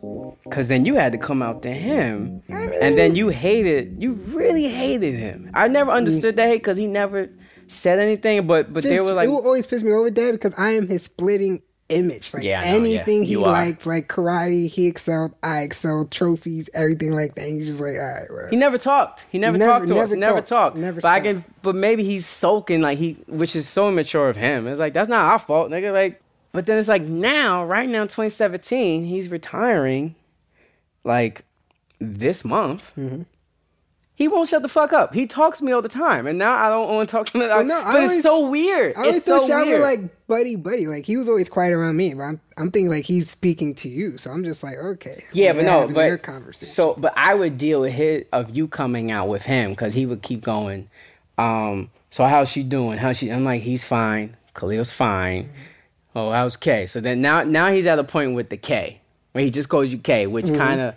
cuz 0.51 0.69
then 0.69 0.85
you 0.85 0.95
had 0.97 1.13
to 1.13 1.19
come 1.19 1.43
out 1.43 1.63
to 1.63 1.71
him. 1.73 2.43
And 2.51 2.99
then 2.99 3.15
you 3.17 3.29
hated, 3.29 3.97
you 4.03 4.13
really 4.13 4.69
hated 4.69 5.15
him. 5.15 5.51
I 5.55 5.69
never 5.69 5.91
understood 5.91 6.37
that 6.37 6.49
hate 6.49 6.63
cuz 6.63 6.77
he 6.77 6.87
never 6.87 7.31
said 7.67 7.99
anything 7.99 8.47
but 8.47 8.75
but 8.75 8.83
Just, 8.83 8.93
they 8.95 9.01
were 9.01 9.13
like 9.13 9.29
it 9.29 9.33
always 9.33 9.67
piss 9.67 9.83
me 9.83 9.93
over, 9.93 10.11
Dad, 10.11 10.33
because 10.33 10.53
I 10.59 10.73
am 10.73 10.87
his 10.87 11.05
splitting 11.05 11.63
image. 11.91 12.33
Like 12.33 12.43
Yeah, 12.43 12.61
know, 12.61 12.67
yeah. 12.67 12.73
anything 12.75 13.25
he 13.25 13.37
liked, 13.37 13.87
like 13.87 14.09
karate, 14.09 14.69
he 14.71 14.87
excelled. 14.87 15.35
I 15.43 15.61
excelled. 15.63 16.11
Trophies, 16.11 16.71
everything 16.75 17.13
like 17.13 17.35
that. 17.35 17.43
And 17.47 17.59
he's 17.59 17.67
just 17.67 17.81
like, 17.81 17.97
all 17.97 18.01
right, 18.07 18.31
whatever. 18.31 18.49
He 18.51 18.57
never 18.57 18.79
talked. 18.79 19.27
He 19.31 19.39
never, 19.39 19.59
Never- 19.59 19.71
talked 19.73 19.89
to 19.89 19.95
us. 19.95 19.99
never 19.99 20.15
He 20.15 20.21
never 20.21 20.37
talked. 20.37 20.49
talked. 20.49 20.77
Never 20.77 21.01
but 21.01 21.09
I 21.09 21.21
can. 21.21 21.45
But 21.63 21.75
maybe 21.77 22.05
he's 22.05 22.27
soaking 22.27 22.81
like 22.81 22.99
he, 22.99 23.17
which 23.27 23.55
is 23.57 23.69
so 23.69 23.89
immature 23.89 24.29
of 24.29 24.37
him. 24.37 24.67
It's 24.67 24.81
like 24.81 24.93
that's 24.95 25.09
not 25.09 25.21
our 25.21 25.39
fault, 25.39 25.71
nigga. 25.71 25.93
Like, 25.93 26.21
but 26.53 26.67
then 26.67 26.79
it's 26.79 26.89
like 26.89 27.03
now, 27.03 27.65
right 27.65 27.89
now, 27.89 28.03
2017, 28.05 29.05
he's 29.05 29.29
retiring, 29.29 30.15
like 31.05 31.45
this 31.99 32.45
month. 32.45 32.93
Mm-hmm. 32.99 33.23
He 34.21 34.29
won't 34.29 34.51
shut 34.51 34.61
the 34.61 34.69
fuck 34.69 34.93
up. 34.93 35.15
He 35.15 35.27
talks 35.27 35.61
to 35.61 35.65
me 35.65 35.73
all 35.73 35.81
the 35.81 35.89
time, 35.89 36.27
and 36.27 36.39
now 36.39 36.53
I 36.53 36.69
don't 36.69 36.87
want 36.95 37.09
to 37.09 37.11
talk 37.11 37.27
to 37.31 37.41
him. 37.41 37.49
Well, 37.49 37.65
no, 37.65 37.81
but 37.83 37.97
always- 37.97 38.11
it's 38.13 38.23
so 38.23 38.51
weird. 38.51 38.95
I 38.95 39.01
always 39.01 39.17
It's 39.17 39.25
so 39.25 39.41
thought 39.41 39.49
y'all 39.49 39.65
weird. 39.65 39.79
were 39.81 39.85
like 39.87 40.27
buddy 40.27 40.57
buddy. 40.57 40.87
Like 40.87 41.07
he 41.07 41.17
was 41.17 41.27
always 41.27 41.49
quiet 41.49 41.73
around 41.73 41.97
me, 41.97 42.13
but 42.13 42.25
I'm, 42.25 42.41
I'm 42.59 42.71
thinking 42.71 42.91
like 42.91 43.07
he's 43.07 43.31
speaking 43.31 43.75
to 43.77 43.89
you. 43.89 44.19
So 44.19 44.31
I'm 44.31 44.45
just 44.45 44.63
like, 44.63 44.77
okay. 44.77 45.25
Yeah, 45.33 45.53
well, 45.53 45.87
but 45.87 45.89
no, 45.89 45.95
but 45.95 46.23
conversation. 46.23 46.73
so 46.75 46.95
but 46.99 47.15
I 47.17 47.35
would 47.35 47.57
deal 47.57 47.81
with 47.81 47.95
his 47.95 48.25
of 48.31 48.55
you 48.55 48.69
coming 48.69 49.11
out 49.11 49.29
with 49.29 49.45
him 49.45 49.71
because 49.71 49.95
he 49.95 50.05
would 50.05 50.21
keep 50.21 50.43
going. 50.45 50.91
Um, 51.39 51.91
so 52.11 52.27
how's 52.27 52.51
she 52.51 52.63
doing? 52.63 52.99
How's 52.99 53.17
she? 53.17 53.31
I'm 53.33 53.45
like, 53.45 53.63
he's 53.63 53.85
fine. 53.85 54.37
Khalil's 54.53 54.91
fine. 54.91 55.49
Oh, 56.15 56.31
how's 56.31 56.59
K? 56.59 56.85
So 56.85 57.01
then 57.01 57.23
now 57.23 57.43
now 57.43 57.71
he's 57.73 57.87
at 57.87 57.99
a 57.99 58.05
point 58.05 58.35
with 58.35 58.51
the 58.51 58.59
K 58.59 59.01
where 59.33 59.43
he 59.45 59.51
just 59.51 59.71
calls 59.71 59.89
you 59.89 59.97
K, 59.97 60.27
which 60.27 60.45
Mm-hmm. 60.45 60.57
kind 60.57 60.81
of 60.83 60.95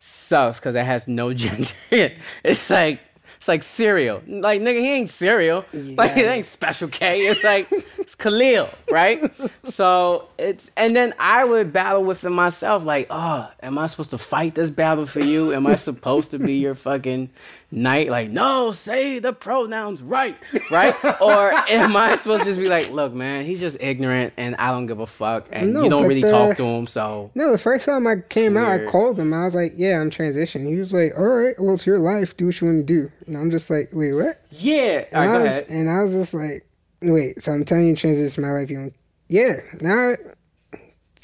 sucks 0.00 0.58
because 0.58 0.74
it 0.74 0.84
has 0.84 1.06
no 1.06 1.32
gender. 1.34 1.70
it's 1.90 2.70
like. 2.70 3.00
It's 3.36 3.48
like 3.48 3.62
cereal. 3.62 4.22
Like 4.26 4.60
nigga, 4.60 4.80
he 4.80 4.92
ain't 4.92 5.08
cereal. 5.08 5.64
Like 5.72 6.14
it 6.14 6.26
ain't 6.26 6.44
special 6.44 6.88
K. 6.88 7.20
It's 7.20 7.42
like 7.42 7.68
it's 7.96 8.14
Khalil, 8.14 8.68
right? 8.90 9.32
so 9.64 10.28
it's 10.36 10.70
and 10.76 10.94
then 10.94 11.14
I 11.18 11.44
would 11.44 11.72
battle 11.72 12.04
with 12.04 12.22
it 12.22 12.28
myself. 12.28 12.84
Like, 12.84 13.06
oh, 13.08 13.50
am 13.62 13.78
I 13.78 13.86
supposed 13.86 14.10
to 14.10 14.18
fight 14.18 14.56
this 14.56 14.68
battle 14.68 15.06
for 15.06 15.20
you? 15.20 15.54
Am 15.54 15.66
I 15.66 15.76
supposed 15.76 16.32
to 16.32 16.38
be 16.38 16.58
your 16.58 16.74
fucking 16.74 17.30
knight? 17.70 18.10
Like, 18.10 18.30
no, 18.30 18.72
say 18.72 19.18
the 19.18 19.32
pronouns 19.32 20.02
right, 20.02 20.36
right? 20.70 20.94
or 21.20 21.52
am 21.68 21.96
I 21.96 22.16
supposed 22.16 22.42
to 22.42 22.48
just 22.48 22.60
be 22.60 22.68
like, 22.68 22.90
look, 22.90 23.12
man, 23.12 23.44
he's 23.44 23.60
just 23.60 23.76
ignorant 23.80 24.32
and 24.36 24.56
I 24.56 24.72
don't 24.72 24.86
give 24.86 25.00
a 25.00 25.06
fuck, 25.06 25.48
and 25.52 25.72
No, 25.72 25.84
you 25.84 25.90
don't 25.90 26.06
really 26.06 26.22
the- 26.22 26.30
talk 26.30 26.56
to 26.56 26.64
him, 26.64 26.86
so 26.86 27.30
No, 27.34 27.52
the 27.52 27.58
first 27.58 27.84
time 27.84 28.06
I 28.06 28.16
came 28.28 28.56
out, 28.56 28.68
I 28.68 28.84
called 28.84 29.18
him. 29.18 29.32
I 29.32 29.44
was 29.44 29.54
like, 29.54 29.72
"Yeah, 29.76 30.00
I'm 30.00 30.10
transitioning." 30.10 30.68
He 30.68 30.76
was 30.80 30.92
like, 30.92 31.12
"All 31.18 31.24
right, 31.24 31.54
well, 31.58 31.74
it's 31.74 31.86
your 31.86 31.98
life. 31.98 32.36
Do 32.36 32.46
what 32.46 32.60
you 32.60 32.66
want 32.66 32.86
to 32.86 32.92
do." 32.94 33.10
And 33.26 33.36
I'm 33.36 33.50
just 33.50 33.70
like, 33.70 33.90
"Wait, 33.92 34.12
what?" 34.14 34.42
yeah. 34.50 35.04
And, 35.12 35.30
go 35.30 35.38
I 35.38 35.42
was, 35.42 35.58
and 35.68 35.90
I 35.90 36.02
was 36.02 36.12
just 36.12 36.34
like, 36.34 36.66
"Wait, 37.02 37.42
so 37.42 37.52
I'm 37.52 37.64
telling 37.64 37.86
you, 37.88 37.96
transition 37.96 38.42
my 38.42 38.50
life. 38.50 38.70
You, 38.70 38.78
want, 38.80 38.94
yeah. 39.28 39.56
Now, 39.80 40.14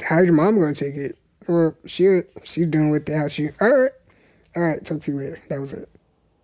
how's 0.01 0.25
your 0.25 0.33
mom 0.35 0.59
going 0.59 0.75
to 0.75 0.85
take 0.85 0.95
it? 0.97 1.19
Well, 1.49 1.77
she 1.87 2.23
she's 2.45 2.67
doing 2.67 2.99
hell 3.07 3.29
she. 3.29 3.51
All 3.61 3.69
right, 3.75 3.91
all 4.57 4.63
right. 4.63 4.85
Talk 4.85 5.01
to 5.03 5.13
you 5.13 5.17
later. 5.19 5.41
That 5.49 5.61
was 5.61 5.73
it. 5.73 5.89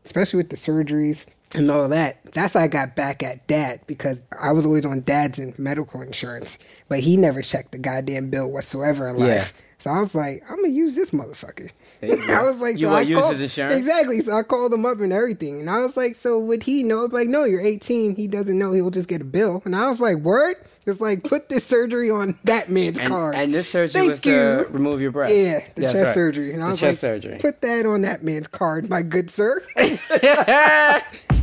Especially 0.04 0.38
with 0.38 0.50
the 0.50 0.56
surgeries 0.56 1.26
and 1.54 1.70
all 1.70 1.88
that. 1.88 2.24
That's 2.32 2.54
how 2.54 2.60
I 2.60 2.68
got 2.68 2.96
back 2.96 3.22
at 3.22 3.46
dad 3.46 3.80
because 3.86 4.20
I 4.38 4.52
was 4.52 4.66
always 4.66 4.84
on 4.84 5.00
dad's 5.02 5.40
medical 5.58 6.00
insurance, 6.00 6.58
but 6.88 7.00
he 7.00 7.16
never 7.16 7.42
checked 7.42 7.72
the 7.72 7.78
goddamn 7.78 8.30
bill 8.30 8.50
whatsoever 8.50 9.08
in 9.08 9.16
Yeah. 9.18 9.46
So 9.82 9.90
I 9.90 9.98
was 9.98 10.14
like, 10.14 10.44
I'm 10.48 10.58
gonna 10.62 10.68
use 10.68 10.94
this 10.94 11.10
motherfucker. 11.10 11.68
I 12.04 12.42
was 12.44 12.60
like, 12.60 12.78
You 12.78 12.86
so 12.86 12.92
I 12.92 13.00
use 13.00 13.18
called, 13.18 13.32
his 13.32 13.42
insurance? 13.42 13.78
Exactly. 13.80 14.20
So 14.20 14.32
I 14.36 14.44
called 14.44 14.72
him 14.72 14.86
up 14.86 15.00
and 15.00 15.12
everything, 15.12 15.58
and 15.58 15.68
I 15.68 15.80
was 15.80 15.96
like, 15.96 16.14
so 16.14 16.38
would 16.38 16.62
he 16.62 16.84
know? 16.84 17.04
I'm 17.04 17.10
Like, 17.10 17.26
no, 17.28 17.42
you're 17.42 17.60
18. 17.60 18.14
He 18.14 18.28
doesn't 18.28 18.56
know. 18.56 18.70
He'll 18.72 18.90
just 18.90 19.08
get 19.08 19.20
a 19.20 19.24
bill. 19.24 19.60
And 19.64 19.74
I 19.74 19.88
was 19.90 20.00
like, 20.00 20.18
word. 20.18 20.54
It's 20.86 21.00
like 21.00 21.24
put 21.24 21.48
this 21.48 21.64
surgery 21.64 22.10
on 22.12 22.38
that 22.44 22.68
man's 22.68 22.98
And, 23.00 23.08
card. 23.08 23.34
and 23.34 23.52
this 23.52 23.68
surgery 23.68 23.92
Thank 24.00 24.10
was 24.10 24.20
to 24.22 24.30
you. 24.30 24.66
remove 24.72 25.00
your 25.00 25.10
breast. 25.10 25.34
Yeah, 25.34 25.58
the 25.74 25.80
That's 25.80 25.92
chest 25.94 26.04
right. 26.06 26.14
surgery. 26.14 26.52
And 26.54 26.62
I 26.62 26.66
the 26.66 26.70
was 26.72 26.80
chest 26.80 27.02
like, 27.02 27.12
surgery. 27.22 27.38
put 27.40 27.60
that 27.62 27.84
on 27.84 28.02
that 28.02 28.22
man's 28.22 28.46
card, 28.46 28.88
my 28.88 29.02
good 29.02 29.30
sir. 29.32 29.62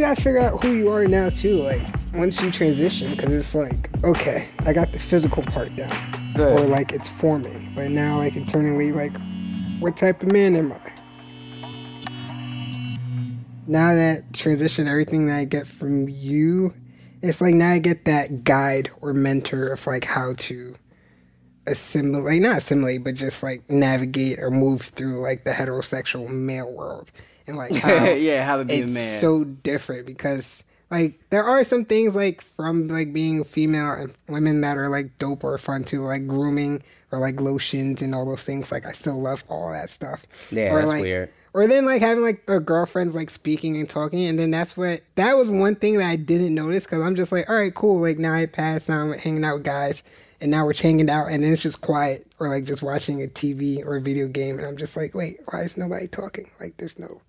gotta 0.00 0.20
figure 0.20 0.38
out 0.38 0.62
who 0.62 0.72
you 0.72 0.90
are 0.90 1.06
now 1.06 1.30
too. 1.30 1.56
Like 1.56 1.82
once 2.14 2.40
you 2.40 2.50
transition, 2.50 3.12
because 3.12 3.32
it's 3.32 3.54
like, 3.54 3.90
okay, 4.02 4.48
I 4.66 4.72
got 4.72 4.92
the 4.92 4.98
physical 4.98 5.42
part 5.42 5.74
down, 5.76 6.32
Good. 6.34 6.58
or 6.58 6.64
like 6.66 6.92
it's 6.92 7.08
forming. 7.08 7.72
But 7.74 7.90
now, 7.90 8.18
like 8.18 8.36
internally, 8.36 8.92
like 8.92 9.12
what 9.80 9.96
type 9.96 10.22
of 10.22 10.32
man 10.32 10.56
am 10.56 10.72
I? 10.72 10.92
Now 13.66 13.94
that 13.94 14.32
transition, 14.32 14.88
everything 14.88 15.26
that 15.26 15.36
I 15.36 15.44
get 15.44 15.66
from 15.66 16.08
you, 16.08 16.74
it's 17.22 17.40
like 17.40 17.54
now 17.54 17.70
I 17.70 17.78
get 17.78 18.04
that 18.06 18.42
guide 18.42 18.90
or 19.00 19.12
mentor 19.12 19.68
of 19.68 19.86
like 19.86 20.04
how 20.04 20.34
to 20.34 20.76
assimilate, 21.70 22.42
not 22.42 22.58
assimilate, 22.58 23.04
but 23.04 23.14
just 23.14 23.42
like 23.42 23.68
navigate 23.70 24.38
or 24.38 24.50
move 24.50 24.82
through 24.82 25.22
like 25.22 25.44
the 25.44 25.52
heterosexual 25.52 26.28
male 26.28 26.72
world 26.72 27.10
and 27.46 27.56
like 27.56 27.74
how 27.76 28.04
yeah, 28.04 28.44
how 28.44 28.56
to 28.56 28.64
be 28.64 28.80
a 28.80 28.84
it's 28.84 28.92
man. 28.92 29.20
so 29.20 29.44
different 29.44 30.06
because 30.06 30.64
like 30.90 31.20
there 31.30 31.44
are 31.44 31.62
some 31.64 31.84
things 31.84 32.14
like 32.14 32.42
from 32.42 32.88
like 32.88 33.12
being 33.12 33.44
female 33.44 33.92
and 33.92 34.14
women 34.28 34.60
that 34.62 34.76
are 34.76 34.88
like 34.88 35.18
dope 35.18 35.44
or 35.44 35.56
fun 35.58 35.84
too, 35.84 36.02
like 36.02 36.26
grooming 36.26 36.82
or 37.12 37.20
like 37.20 37.40
lotions 37.40 38.02
and 38.02 38.14
all 38.14 38.26
those 38.26 38.42
things. 38.42 38.72
Like 38.72 38.86
I 38.86 38.92
still 38.92 39.20
love 39.20 39.44
all 39.48 39.70
that 39.70 39.90
stuff. 39.90 40.26
Yeah, 40.50 40.72
or, 40.72 40.80
that's 40.80 40.88
like, 40.88 41.02
weird. 41.02 41.30
Or 41.52 41.66
then 41.66 41.86
like 41.86 42.00
having 42.00 42.22
like 42.22 42.46
the 42.46 42.60
girlfriends 42.60 43.14
like 43.14 43.30
speaking 43.30 43.76
and 43.76 43.88
talking, 43.88 44.24
and 44.24 44.38
then 44.38 44.50
that's 44.50 44.76
what 44.76 45.02
that 45.16 45.36
was 45.36 45.48
one 45.48 45.76
thing 45.76 45.98
that 45.98 46.08
I 46.08 46.16
didn't 46.16 46.54
notice 46.54 46.84
because 46.84 47.02
I'm 47.02 47.16
just 47.16 47.32
like, 47.32 47.48
all 47.48 47.56
right, 47.56 47.74
cool. 47.74 48.00
Like 48.00 48.18
now 48.18 48.34
I 48.34 48.46
passed, 48.46 48.88
now 48.88 49.02
I'm 49.02 49.18
hanging 49.18 49.44
out 49.44 49.54
with 49.54 49.64
guys, 49.64 50.02
and 50.40 50.50
now 50.50 50.64
we're 50.64 50.74
hanging 50.74 51.10
out, 51.10 51.28
and 51.30 51.42
then 51.44 51.52
it's 51.52 51.62
just 51.62 51.80
quiet 51.80 52.26
or 52.38 52.48
like 52.48 52.64
just 52.64 52.82
watching 52.82 53.22
a 53.22 53.26
TV 53.26 53.84
or 53.84 53.96
a 53.96 54.00
video 54.00 54.26
game, 54.28 54.58
and 54.58 54.66
I'm 54.66 54.76
just 54.76 54.96
like, 54.96 55.14
wait, 55.14 55.38
why 55.50 55.60
is 55.62 55.76
nobody 55.76 56.08
talking? 56.08 56.50
Like 56.60 56.76
there's 56.78 56.98
no 56.98 57.20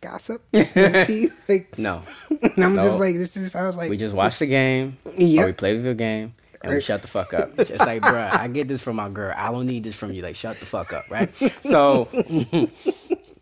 gossip, 0.00 0.42
there's 0.52 0.74
no 0.76 1.04
tea. 1.06 1.28
Like 1.48 1.78
no, 1.78 2.02
and 2.30 2.64
I'm 2.64 2.74
No. 2.76 2.82
just 2.82 2.98
like, 3.00 3.14
this 3.14 3.36
is. 3.36 3.54
I 3.54 3.66
was 3.66 3.76
like, 3.76 3.90
we 3.90 3.96
just 3.96 4.14
watch 4.14 4.38
the 4.38 4.46
game, 4.46 4.96
or 5.06 5.12
we 5.46 5.52
play 5.52 5.72
the 5.76 5.82
video 5.82 5.94
game, 5.94 6.34
and 6.62 6.72
we 6.74 6.80
shut 6.80 7.02
the 7.02 7.08
fuck 7.08 7.32
up. 7.34 7.50
It's 7.58 7.70
like, 7.80 8.02
bruh, 8.02 8.32
I 8.34 8.48
get 8.48 8.68
this 8.68 8.80
from 8.80 8.96
my 8.96 9.08
girl. 9.08 9.34
I 9.36 9.50
don't 9.50 9.66
need 9.66 9.84
this 9.84 9.94
from 9.94 10.12
you. 10.12 10.22
Like, 10.22 10.36
shut 10.36 10.56
the 10.58 10.66
fuck 10.66 10.92
up, 10.92 11.10
right? 11.10 11.30
So, 11.62 12.08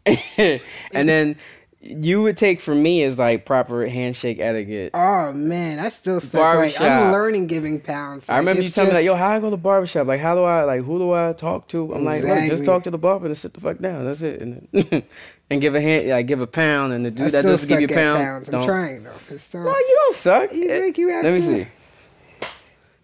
and 0.05 1.09
then 1.09 1.37
you 1.85 2.23
would 2.23 2.37
take 2.37 2.61
for 2.61 2.75
me 2.75 3.03
is 3.03 3.19
like 3.19 3.45
proper 3.45 3.87
handshake 3.87 4.39
etiquette. 4.39 4.93
Oh 4.95 5.33
man, 5.33 5.79
I 5.81 5.89
still 5.89 6.21
suck. 6.21 6.55
Like, 6.57 6.81
I'm 6.81 7.11
learning 7.13 7.49
giving 7.49 7.81
pounds. 7.81 8.29
I 8.31 8.39
remember 8.39 8.63
you 8.63 8.71
telling 8.71 8.91
me 8.91 8.97
like, 8.97 9.05
yo, 9.05 9.17
how 9.17 9.29
I 9.31 9.41
go 9.41 9.47
to 9.47 9.51
the 9.51 9.57
barbershop? 9.57 10.07
Like, 10.07 10.21
how 10.21 10.35
do 10.37 10.45
I 10.45 10.63
like 10.65 10.83
who 10.85 10.99
do 10.99 11.13
I 11.13 11.33
talk 11.33 11.67
to? 11.69 11.93
I'm 11.93 12.05
like, 12.05 12.23
just 12.23 12.65
talk 12.65 12.85
to 12.85 12.91
the 12.91 12.99
barber 12.99 13.27
and 13.27 13.37
sit 13.37 13.55
the 13.55 13.61
fuck 13.61 13.79
down. 13.79 14.05
That's 14.05 14.23
it. 14.23 14.41
And, 14.41 14.69
then- 14.73 15.03
and 15.51 15.61
give 15.61 15.75
a 15.75 15.81
hand, 15.81 16.09
like 16.09 16.27
give 16.27 16.41
a 16.41 16.47
pound, 16.47 16.93
and 16.93 17.05
the 17.05 17.11
dude 17.11 17.33
that 17.33 17.43
doesn't 17.43 17.69
give 17.69 17.81
you 17.81 17.87
a 17.89 17.91
pound, 17.91 18.23
pounds. 18.25 18.55
I'm 18.55 18.65
trying 18.65 19.03
though. 19.03 19.37
So, 19.37 19.63
No, 19.63 19.71
you 19.77 19.97
don't 20.05 20.15
suck. 20.15 20.53
You 20.53 20.71
Eh, 20.71 20.79
think 20.81 20.99
you 20.99 21.09
have 21.09 21.25
Let 21.25 21.35
me 21.35 21.41
to? 21.41 21.47
see. 21.47 21.67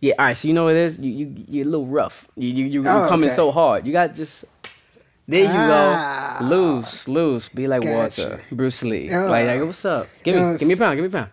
Yeah, 0.00 0.14
all 0.18 0.26
right. 0.26 0.36
So 0.36 0.46
you 0.46 0.54
know 0.54 0.64
what 0.64 0.74
it 0.76 0.78
is? 0.78 0.98
You 0.98 1.10
you 1.10 1.44
you're 1.48 1.66
a 1.66 1.68
little 1.68 1.86
rough. 1.86 2.28
You 2.36 2.48
you 2.48 2.64
you 2.66 2.80
Oh, 2.82 3.06
coming 3.08 3.28
okay. 3.28 3.34
so 3.36 3.50
hard. 3.50 3.84
You 3.86 3.92
got 3.92 4.14
just 4.14 4.44
there 5.28 5.42
you 5.44 5.48
Ah. 5.50 6.36
go. 6.40 6.46
Loose, 6.46 7.06
loose. 7.08 7.48
Be 7.50 7.66
like 7.66 7.82
Gotcha. 7.82 7.94
Walter, 7.96 8.40
Bruce 8.50 8.82
Lee. 8.82 9.10
Oh. 9.14 9.26
Like, 9.28 9.46
like, 9.46 9.60
what's 9.62 9.84
up? 9.84 10.06
Give 10.24 10.34
me 10.36 10.40
No. 10.42 10.56
give 10.56 10.66
me 10.68 10.74
a 10.74 10.76
pound. 10.76 10.96
Give 10.96 11.04
me 11.04 11.08
a 11.08 11.12
pound. 11.22 11.30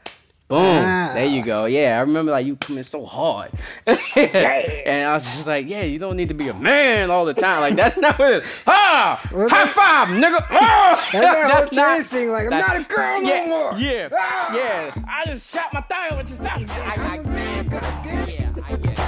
Boom. 0.48 0.60
Ah. 0.62 1.10
There 1.16 1.26
you 1.26 1.42
go. 1.44 1.66
Yeah, 1.66 1.98
I 1.98 2.02
remember 2.02 2.32
like 2.32 2.46
you 2.46 2.56
coming 2.56 2.84
so 2.84 3.04
hard. 3.06 3.50
and 3.88 3.98
I 5.08 5.14
was 5.14 5.24
just 5.24 5.48
like, 5.48 5.68
yeah, 5.68 5.82
you 5.84 5.98
don't 5.98 6.16
need 6.16 6.30
to 6.30 6.36
be 6.36 6.48
a 6.50 6.54
man 6.54 7.10
all 7.10 7.26
the 7.26 7.34
time. 7.34 7.62
Like 7.62 7.76
that's 7.76 7.98
not 7.98 8.20
what 8.20 8.32
it 8.32 8.44
is. 8.44 8.50
Ah! 8.68 9.20
Well, 9.34 9.50
high 9.50 9.66
that- 9.66 9.74
five, 9.74 10.08
nigga. 10.10 10.40
Ah! 10.52 11.10
That's 11.12 11.42
that 11.42 11.52
whole 11.52 11.68
trans 11.70 12.06
thing, 12.08 12.30
like, 12.32 12.44
I'm 12.46 12.52
not 12.60 12.78
a 12.78 12.84
girl 12.84 13.22
no 13.22 13.28
yeah, 13.28 13.46
more. 13.48 13.74
Yeah, 13.80 14.10
Ah! 14.14 14.54
yeah. 14.56 14.94
I 15.08 15.26
just 15.26 15.52
shot 15.52 15.74
my 15.74 15.82
thigh 15.82 16.10
with 16.16 16.30
your 16.30 16.38
stuff. 16.38 16.64
I, 16.70 16.96
I, 16.96 17.16
a 17.16 17.24
man, 17.24 17.68
goddamn. 17.68 18.30
yeah, 18.30 18.52
I 18.64 18.76
get 18.76 18.92
it. 18.92 19.00
I 19.00 19.02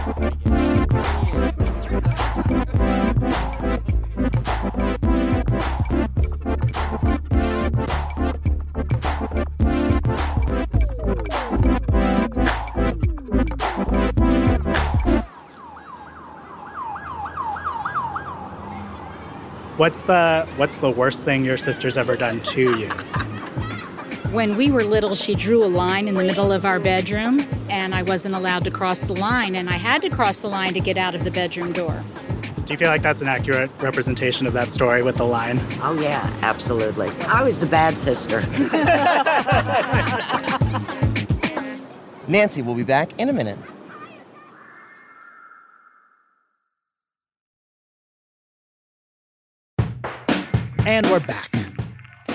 get 3.77 4.47
it. 4.47 4.56
What's 19.77 20.01
the 20.01 20.47
what's 20.55 20.77
the 20.77 20.89
worst 20.89 21.23
thing 21.23 21.45
your 21.45 21.55
sister's 21.55 21.97
ever 21.97 22.15
done 22.15 22.41
to 22.41 22.79
you? 22.79 22.89
When 24.31 24.57
we 24.57 24.71
were 24.71 24.83
little, 24.83 25.13
she 25.13 25.35
drew 25.35 25.63
a 25.63 25.69
line 25.69 26.07
in 26.07 26.15
the 26.15 26.23
middle 26.23 26.51
of 26.51 26.65
our 26.65 26.79
bedroom, 26.79 27.45
and 27.69 27.93
I 27.93 28.01
wasn't 28.01 28.33
allowed 28.33 28.63
to 28.63 28.71
cross 28.71 29.01
the 29.01 29.13
line, 29.13 29.55
and 29.55 29.69
I 29.69 29.77
had 29.77 30.01
to 30.01 30.09
cross 30.09 30.41
the 30.41 30.47
line 30.47 30.73
to 30.73 30.79
get 30.79 30.97
out 30.97 31.13
of 31.13 31.23
the 31.23 31.29
bedroom 31.29 31.73
door. 31.73 32.01
Do 32.65 32.73
you 32.73 32.77
feel 32.77 32.89
like 32.89 33.03
that's 33.03 33.21
an 33.21 33.27
accurate 33.27 33.69
representation 33.79 34.47
of 34.47 34.53
that 34.53 34.71
story 34.71 35.03
with 35.03 35.17
the 35.17 35.25
line? 35.25 35.59
Oh, 35.81 35.93
yeah, 36.01 36.27
absolutely. 36.41 37.09
I 37.27 37.43
was 37.43 37.59
the 37.59 37.67
bad 37.67 37.99
sister. 37.99 38.41
Nancy 42.27 42.63
will 42.63 42.75
be 42.75 42.83
back 42.83 43.11
in 43.19 43.29
a 43.29 43.33
minute. 43.33 43.59
And 50.97 51.11
we're 51.11 51.19
back. 51.19 51.51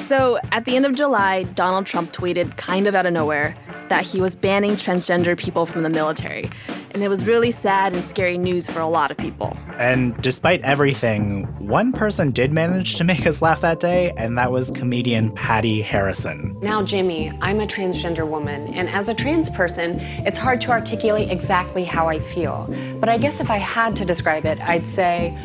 So, 0.07 0.39
at 0.53 0.67
the 0.67 0.77
end 0.77 0.87
of 0.87 0.95
July, 0.95 1.43
Donald 1.43 1.85
Trump 1.85 2.13
tweeted, 2.13 2.57
kind 2.57 2.87
of 2.87 2.95
out 2.95 3.07
of 3.07 3.13
nowhere, 3.13 3.57
that 3.89 4.05
he 4.05 4.21
was 4.21 4.37
banning 4.37 4.75
transgender 4.75 5.37
people 5.37 5.67
from 5.67 5.83
the 5.83 5.91
military. 5.91 6.49
And 6.93 7.03
it 7.03 7.09
was 7.09 7.25
really 7.25 7.51
sad 7.51 7.93
and 7.93 8.05
scary 8.05 8.39
news 8.39 8.69
for 8.69 8.79
a 8.79 8.87
lot 8.87 9.11
of 9.11 9.17
people. 9.17 9.59
And 9.79 10.17
despite 10.23 10.61
everything, 10.63 11.43
one 11.59 11.93
person 11.93 12.31
did 12.31 12.53
manage 12.53 12.95
to 12.99 13.05
make 13.05 13.27
us 13.27 13.43
laugh 13.43 13.63
that 13.63 13.81
day, 13.81 14.13
and 14.17 14.39
that 14.39 14.53
was 14.53 14.71
comedian 14.71 15.33
Patti 15.33 15.83
Harrison. 15.83 16.57
Now, 16.61 16.85
Jimmy, 16.85 17.37
I'm 17.41 17.59
a 17.59 17.67
transgender 17.67 18.29
woman, 18.29 18.73
and 18.75 18.89
as 18.91 19.09
a 19.09 19.15
trans 19.15 19.51
person, 19.51 19.99
it's 20.25 20.39
hard 20.39 20.61
to 20.61 20.71
articulate 20.71 21.33
exactly 21.33 21.83
how 21.83 22.09
I 22.09 22.21
feel. 22.21 22.73
But 23.01 23.09
I 23.09 23.19
guess 23.19 23.41
if 23.41 23.51
I 23.51 23.59
had 23.59 23.97
to 23.97 24.05
describe 24.05 24.47
it, 24.47 24.61
I'd 24.61 24.89
say, 24.89 25.37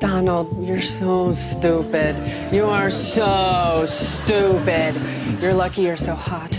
Donald, 0.00 0.66
you're 0.66 0.80
so 0.80 1.34
stupid. 1.34 2.16
You 2.50 2.64
are 2.64 2.90
so 2.90 3.84
stupid. 3.86 4.94
You're 5.42 5.52
lucky 5.52 5.82
you're 5.82 5.98
so 5.98 6.14
hot. 6.14 6.50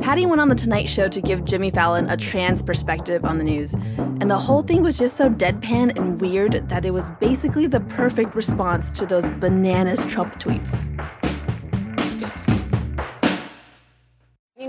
Patti 0.00 0.26
went 0.26 0.40
on 0.40 0.48
The 0.48 0.56
Tonight 0.56 0.88
Show 0.88 1.08
to 1.08 1.20
give 1.20 1.44
Jimmy 1.44 1.70
Fallon 1.70 2.10
a 2.10 2.16
trans 2.16 2.60
perspective 2.60 3.24
on 3.24 3.38
the 3.38 3.44
news. 3.44 3.72
And 3.72 4.28
the 4.28 4.38
whole 4.38 4.62
thing 4.62 4.82
was 4.82 4.98
just 4.98 5.16
so 5.16 5.30
deadpan 5.30 5.96
and 5.96 6.20
weird 6.20 6.68
that 6.68 6.84
it 6.84 6.90
was 6.90 7.10
basically 7.20 7.68
the 7.68 7.80
perfect 7.80 8.34
response 8.34 8.90
to 8.90 9.06
those 9.06 9.30
bananas 9.30 10.04
Trump 10.06 10.40
tweets. 10.40 10.91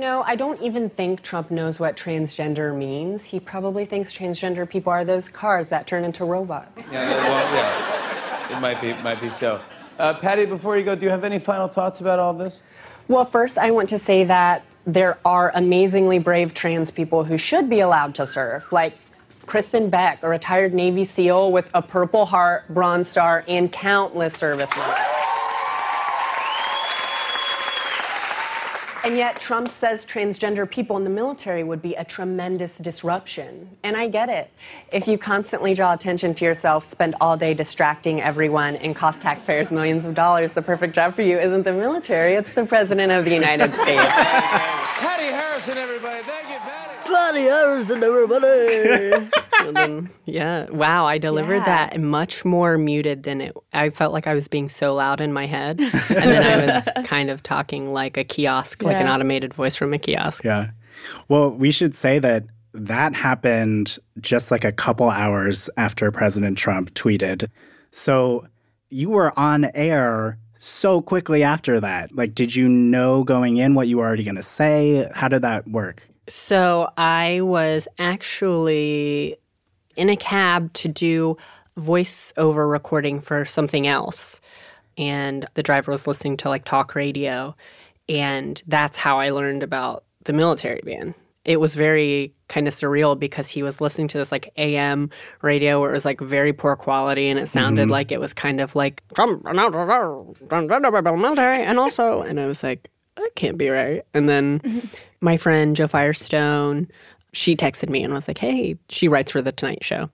Know, 0.04 0.22
I 0.28 0.36
don't 0.36 0.62
even 0.62 0.90
think 0.90 1.22
Trump 1.22 1.50
knows 1.50 1.80
what 1.80 1.96
transgender 1.96 2.78
means. 2.78 3.24
He 3.24 3.40
probably 3.40 3.86
thinks 3.86 4.12
transgender 4.12 4.70
people 4.70 4.92
are 4.92 5.06
those 5.06 5.30
cars 5.30 5.70
that 5.70 5.88
turn 5.88 6.04
into 6.04 6.26
robots. 6.26 6.90
Yeah, 6.92 7.10
yeah, 7.10 7.24
well, 7.24 7.56
yeah. 7.56 8.58
It 8.58 8.60
might 8.60 8.82
be, 8.82 8.92
might 9.02 9.22
be 9.22 9.30
so. 9.30 9.62
Uh, 9.98 10.14
Patti, 10.14 10.46
before 10.46 10.78
you 10.78 10.84
go, 10.84 10.94
do 10.94 11.06
you 11.06 11.10
have 11.10 11.24
any 11.24 11.40
final 11.40 11.70
thoughts 11.70 12.02
about 12.02 12.20
all 12.20 12.34
this? 12.34 12.62
Well, 13.08 13.24
first, 13.24 13.58
I 13.58 13.72
want 13.72 13.88
to 13.90 13.98
say 13.98 14.26
that 14.26 14.66
there 14.86 15.20
are 15.24 15.54
amazingly 15.56 16.20
brave 16.20 16.54
trans 16.54 16.92
people 16.92 17.24
who 17.24 17.38
should 17.38 17.70
be 17.70 17.80
allowed 17.80 18.14
to 18.16 18.26
serve, 18.26 18.70
like 18.74 18.98
Kristin 19.46 19.90
Beck, 19.90 20.22
a 20.22 20.28
retired 20.28 20.74
Navy 20.74 21.06
SEAL 21.06 21.54
with 21.54 21.70
a 21.74 21.82
Purple 21.82 22.26
Heart, 22.26 22.68
Bronze 22.68 23.08
Star, 23.08 23.46
and 23.48 23.72
countless 23.72 24.34
service 24.34 24.70
medals. 24.76 25.13
And 29.04 29.18
yet, 29.18 29.38
Trump 29.38 29.68
says 29.68 30.06
transgender 30.06 30.70
people 30.70 30.96
in 30.96 31.04
the 31.04 31.10
military 31.10 31.62
would 31.62 31.82
be 31.82 31.94
a 31.96 32.06
tremendous 32.06 32.78
disruption. 32.78 33.76
And 33.84 33.98
I 33.98 34.08
get 34.08 34.30
it. 34.30 34.50
If 34.94 35.10
you 35.10 35.18
constantly 35.18 35.74
draw 35.74 35.94
attention 35.94 36.34
to 36.36 36.46
yourself, 36.46 36.86
spend 36.86 37.16
all 37.20 37.36
day 37.36 37.54
distracting 37.54 38.22
everyone, 38.22 38.78
and 38.78 38.96
cost 38.96 39.22
taxpayers 39.22 39.72
millions 39.72 40.06
of 40.06 40.16
dollars, 40.16 40.54
the 40.54 40.62
perfect 40.62 40.96
job 40.96 41.16
for 41.16 41.22
you 41.22 41.38
isn't 41.38 41.64
the 41.64 41.74
military, 41.74 42.36
it's 42.36 42.54
the 42.56 42.66
President 42.66 43.12
of 43.12 43.26
the 43.26 43.34
United 43.34 43.74
States. 43.74 44.02
Patti 44.14 45.26
Harrison, 45.26 45.78
everybody. 45.78 46.24
Thank 46.24 46.48
you, 46.48 46.60
Patti. 46.60 47.03
Bloody 47.14 47.42
Harrison, 47.42 48.04
everybody. 48.04 49.30
And 49.60 49.78
then, 49.78 50.10
yeah, 50.26 50.68
wow, 50.72 51.06
I 51.06 51.20
delivered 51.20 51.58
Yeah. 51.58 51.90
that 51.90 52.02
much 52.02 52.44
more 52.44 52.78
muted 52.78 53.22
than 53.24 53.40
it. 53.40 53.54
I 53.72 53.92
felt 53.92 54.14
like 54.14 54.26
I 54.26 54.34
was 54.34 54.48
being 54.48 54.68
so 54.68 54.96
loud 54.96 55.22
in 55.22 55.32
my 55.32 55.46
head, 55.46 55.80
and 55.80 55.92
then 56.10 56.44
I 56.44 56.66
was 56.66 56.90
kind 57.06 57.30
of 57.30 57.44
talking 57.44 57.94
like 57.94 58.18
a 58.18 58.24
kiosk, 58.24 58.82
like 58.82 58.98
an 58.98 59.08
automated 59.08 59.54
voice 59.54 59.76
from 59.76 59.94
a 59.94 60.00
kiosk. 60.00 60.44
Yeah. 60.44 60.72
Well, 61.30 61.52
we 61.52 61.70
should 61.70 61.96
say 61.96 62.18
that 62.20 62.46
that 62.74 63.14
happened 63.14 64.00
just 64.20 64.50
like 64.50 64.64
a 64.66 64.72
couple 64.72 65.10
hours 65.12 65.70
after 65.78 66.12
President 66.12 66.58
Trump 66.58 66.94
tweeted. 66.96 67.48
So 67.92 68.48
you 68.90 69.12
were 69.12 69.38
on 69.40 69.66
air 69.76 70.40
so 70.58 71.00
quickly 71.02 71.44
after 71.44 71.80
that. 71.80 72.16
Like, 72.16 72.34
did 72.34 72.56
you 72.56 72.68
know 72.68 73.24
going 73.24 73.58
in 73.58 73.76
what 73.76 73.88
you 73.88 73.98
were 74.00 74.06
already 74.08 74.24
going 74.24 74.36
to 74.36 74.42
say? 74.44 75.08
How 75.14 75.28
did 75.28 75.44
that 75.44 75.68
work? 75.68 76.08
So 76.28 76.90
I 76.98 77.42
was 77.42 77.88
actually 78.00 79.38
in 79.96 80.10
a 80.10 80.16
cab 80.16 80.72
to 80.74 80.88
do 80.88 81.38
voiceover 81.78 82.70
recording 82.70 83.20
for 83.20 83.46
something 83.46 83.88
else. 83.88 84.40
And 84.98 85.48
the 85.56 85.64
driver 85.64 85.92
was 85.92 86.08
listening 86.08 86.38
to 86.38 86.50
like 86.50 86.66
talk 86.66 86.96
radio. 86.96 87.56
And 88.08 88.62
that's 88.68 88.98
how 88.98 89.20
I 89.20 89.30
learned 89.32 89.64
about 89.64 90.04
the 90.26 90.34
military 90.34 90.82
ban. 90.84 91.16
It 91.46 91.60
was 91.60 91.76
very 91.76 92.34
kind 92.48 92.68
of 92.70 92.74
surreal 92.74 93.20
because 93.20 93.50
he 93.50 93.64
was 93.64 93.82
listening 93.82 94.08
to 94.10 94.18
this 94.18 94.32
like 94.32 94.54
AM 94.56 95.10
radio 95.42 95.82
where 95.82 95.90
it 95.90 95.94
was 95.94 96.06
like 96.06 96.22
very 96.22 96.54
poor 96.54 96.78
quality 96.78 97.28
and 97.28 97.38
it 97.38 97.48
sounded 97.48 97.90
like 97.90 98.14
it 98.14 98.20
was 98.20 98.34
kind 98.34 98.62
of 98.62 98.76
like 98.76 99.04
military 101.18 101.62
and 101.62 101.80
also 101.80 102.22
and 102.22 102.40
I 102.40 102.46
was 102.46 102.64
like 102.64 102.90
that 103.16 103.32
can't 103.36 103.58
be 103.58 103.70
right. 103.70 104.04
And 104.14 104.30
then 104.30 104.62
my 105.24 105.38
friend 105.38 105.76
Jo 105.76 105.88
Firestone, 105.88 106.88
she 107.32 107.56
texted 107.56 107.90
me 107.90 108.04
and 108.04 108.14
was 108.14 108.28
like, 108.28 108.38
"Hey," 108.38 108.76
she 108.90 109.08
writes 109.08 109.32
for 109.32 109.42
the 109.42 109.52
Tonight 109.52 109.84
Show, 109.84 110.10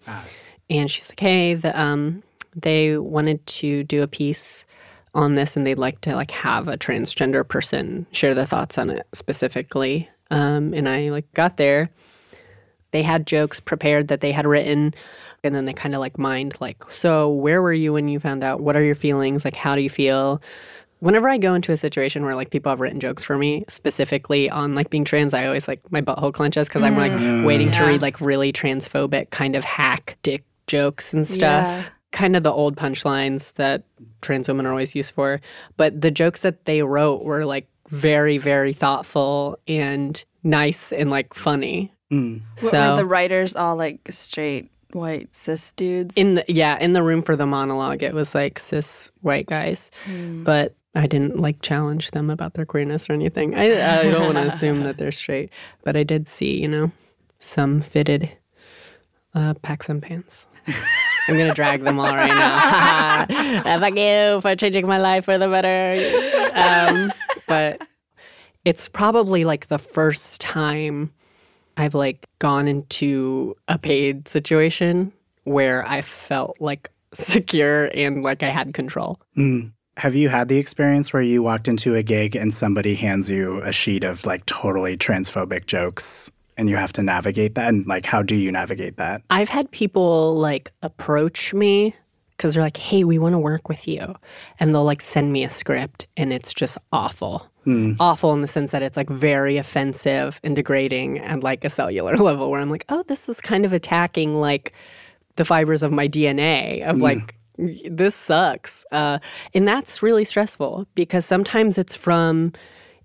and 0.70 0.90
she's 0.90 1.10
like, 1.12 1.20
"Hey, 1.20 1.56
the 1.56 1.78
um, 1.80 2.24
they 2.56 2.98
wanted 2.98 3.46
to 3.48 3.84
do 3.84 4.04
a 4.04 4.08
piece 4.08 4.66
on 5.16 5.36
this, 5.36 5.58
and 5.58 5.66
they'd 5.66 5.80
like 5.80 6.00
to 6.02 6.16
like 6.16 6.32
have 6.32 6.68
a 6.68 6.78
transgender 6.78 7.46
person 7.46 8.06
share 8.12 8.34
their 8.34 8.46
thoughts 8.46 8.78
on 8.78 8.90
it 8.90 9.06
specifically." 9.14 10.08
Um, 10.32 10.74
and 10.74 10.88
I 10.88 11.10
like 11.10 11.32
got 11.34 11.58
there. 11.58 11.90
They 12.92 13.04
had 13.04 13.28
jokes 13.28 13.60
prepared 13.60 14.08
that 14.08 14.22
they 14.22 14.32
had 14.32 14.48
written, 14.48 14.94
and 15.44 15.54
then 15.54 15.66
they 15.66 15.74
kind 15.74 15.96
of 15.96 16.00
like 16.02 16.18
mined 16.18 16.56
like, 16.62 16.90
"So 16.92 17.30
where 17.30 17.62
were 17.62 17.74
you 17.74 17.94
when 17.94 18.08
you 18.08 18.20
found 18.20 18.44
out? 18.44 18.62
What 18.62 18.76
are 18.76 18.84
your 18.84 18.96
feelings? 18.96 19.44
Like, 19.44 19.56
how 19.56 19.76
do 19.76 19.82
you 19.82 19.90
feel?" 19.90 20.42
Whenever 21.00 21.30
I 21.30 21.38
go 21.38 21.54
into 21.54 21.72
a 21.72 21.78
situation 21.78 22.24
where 22.24 22.36
like 22.36 22.50
people 22.52 22.70
have 22.70 22.80
written 22.80 23.00
jokes 23.00 23.24
for 23.24 23.38
me 23.38 23.64
specifically 23.70 24.50
on 24.50 24.76
like 24.76 24.90
being 24.90 25.06
trans, 25.06 25.34
I 25.34 25.46
always 25.46 25.68
like 25.68 25.92
my 25.92 26.02
butthole 26.02 26.34
clenches 26.34 26.68
because 26.68 26.84
I'm 26.84 26.98
like 26.98 27.46
waiting 27.46 27.72
to 27.72 27.84
read 27.86 28.02
like 28.02 28.20
really 28.22 28.52
transphobic 28.54 29.30
kind 29.30 29.56
of 29.56 29.64
hack 29.64 30.18
dick 30.24 30.44
jokes 30.68 31.14
and 31.14 31.26
stuff. 31.26 31.66
Yeah. 31.66 31.84
Kind 32.12 32.36
of 32.36 32.44
the 32.44 32.52
old 32.52 32.76
punchlines 32.76 33.54
that 33.54 33.84
trans 34.22 34.48
women 34.48 34.66
are 34.66 34.72
always 34.72 34.96
used 34.96 35.12
for. 35.12 35.40
But 35.78 36.02
the 36.02 36.12
jokes 36.12 36.42
that 36.42 36.66
they 36.66 36.82
wrote 36.82 37.24
were 37.24 37.46
like 37.46 37.68
very, 37.90 38.38
very 38.38 38.74
thoughtful 38.74 39.60
and 39.68 40.24
nice 40.44 40.92
and 40.92 41.10
like 41.10 41.34
funny. 41.34 41.94
Mm. 42.12 42.42
What, 42.62 42.72
So 42.72 42.90
were 42.92 42.98
the 42.98 43.06
writers 43.06 43.56
all 43.56 43.76
like 43.76 44.00
straight 44.12 44.72
white 44.94 45.36
cis 45.36 45.72
dudes? 45.74 46.16
in 46.18 46.34
the 46.36 46.46
yeah, 46.48 46.78
in 46.80 46.94
the 46.94 47.04
room 47.04 47.22
for 47.22 47.36
the 47.36 47.46
monologue 47.46 48.02
it 48.02 48.14
was 48.14 48.34
like 48.34 48.58
cis 48.58 49.12
white 49.22 49.46
guys. 49.46 49.92
But 50.44 50.76
I 50.96 51.08
didn't 51.08 51.40
like 51.40 51.62
challenge 51.62 52.12
them 52.12 52.30
about 52.30 52.56
their 52.56 52.66
queerness 52.66 53.10
or 53.10 53.14
anything. 53.14 53.56
I, 53.56 54.00
I 54.00 54.04
don't 54.04 54.26
want 54.26 54.38
to 54.38 54.48
assume 54.54 54.84
that 54.84 54.98
they're 54.98 55.12
straight, 55.12 55.52
but 55.84 55.96
I 55.96 56.04
did 56.04 56.28
see, 56.28 56.60
you 56.60 56.68
know, 56.68 56.92
some 57.38 57.82
fitted 57.82 58.30
uh, 59.34 59.54
Paxson 59.62 60.02
pants. 60.02 60.48
I'm 61.28 61.38
gonna 61.38 61.54
drag 61.54 61.82
them 61.82 62.00
all 62.00 62.16
right 62.16 62.28
now. 62.28 63.26
Fuck 63.80 63.96
you 63.96 64.42
for 64.42 64.56
changing 64.56 64.88
my 64.88 64.98
life 64.98 65.26
for 65.26 65.38
the 65.38 65.48
better. 65.48 66.52
Um, 66.54 67.14
but 67.48 67.88
it's 68.66 68.90
probably 68.90 69.46
like 69.46 69.68
the 69.68 69.78
first 69.78 70.42
time 70.42 71.14
I've 71.78 71.96
like 71.96 72.28
gone 72.40 72.68
into 72.68 73.56
a 73.68 73.78
paid 73.78 74.28
situation 74.28 75.14
where 75.44 75.88
I 75.88 76.02
felt 76.02 76.58
like 76.60 76.92
secure 77.14 77.86
and 77.94 78.24
like 78.24 78.44
I 78.44 78.50
had 78.50 78.74
control. 78.74 79.22
Mm. 79.38 79.72
Have 80.00 80.16
you 80.16 80.30
had 80.30 80.48
the 80.48 80.56
experience 80.58 81.12
where 81.12 81.22
you 81.22 81.44
walked 81.44 81.68
into 81.68 81.94
a 81.96 82.02
gig 82.02 82.36
and 82.36 82.54
somebody 82.54 82.96
hands 82.96 83.30
you 83.30 83.60
a 83.64 83.74
sheet 83.74 84.06
of 84.06 84.26
like 84.26 84.46
totally 84.46 84.96
transphobic 84.96 85.66
jokes 85.66 86.32
and 86.58 86.70
you 86.70 86.78
have 86.78 86.94
to 86.94 87.04
navigate 87.04 87.56
that? 87.56 87.68
And 87.68 87.86
like, 87.86 88.06
how 88.06 88.22
do 88.22 88.34
you 88.36 88.50
navigate 88.50 88.96
that? 88.96 89.22
I've 89.30 89.50
had 89.50 89.70
people 89.72 90.36
like 90.38 90.72
approach 90.82 91.54
me 91.54 91.94
because 92.32 92.54
they're 92.54 92.64
like, 92.64 92.78
hey, 92.78 93.04
we 93.04 93.20
want 93.20 93.34
to 93.34 93.40
work 93.40 93.68
with 93.68 93.90
you. 93.90 94.16
And 94.58 94.74
they'll 94.74 94.86
like 94.86 95.02
send 95.02 95.34
me 95.34 95.44
a 95.44 95.50
script 95.50 96.08
and 96.16 96.32
it's 96.32 96.54
just 96.54 96.78
awful. 96.94 97.46
Hmm. 97.66 97.96
Awful 98.00 98.34
in 98.34 98.42
the 98.42 98.48
sense 98.48 98.72
that 98.72 98.82
it's 98.82 98.96
like 98.96 99.10
very 99.10 99.58
offensive 99.58 100.40
and 100.46 100.56
degrading 100.56 101.20
and 101.20 101.44
like 101.44 101.66
a 101.66 101.70
cellular 101.70 102.16
level 102.30 102.50
where 102.50 102.62
I'm 102.62 102.70
like, 102.72 102.86
oh, 102.88 103.04
this 103.10 103.28
is 103.28 103.42
kind 103.42 103.66
of 103.66 103.74
attacking 103.74 104.38
like 104.38 104.72
the 105.36 105.44
fibers 105.44 105.84
of 105.84 105.92
my 105.92 106.08
DNA 106.08 106.84
of 106.90 106.96
Mm. 106.96 107.02
like, 107.02 107.36
this 107.90 108.16
sucks. 108.16 108.86
Uh, 108.92 109.20
and 109.54 109.68
that's 109.68 110.02
really 110.02 110.24
stressful 110.26 110.88
because 110.96 111.26
sometimes 111.26 111.78
it's 111.78 111.96
from 111.96 112.54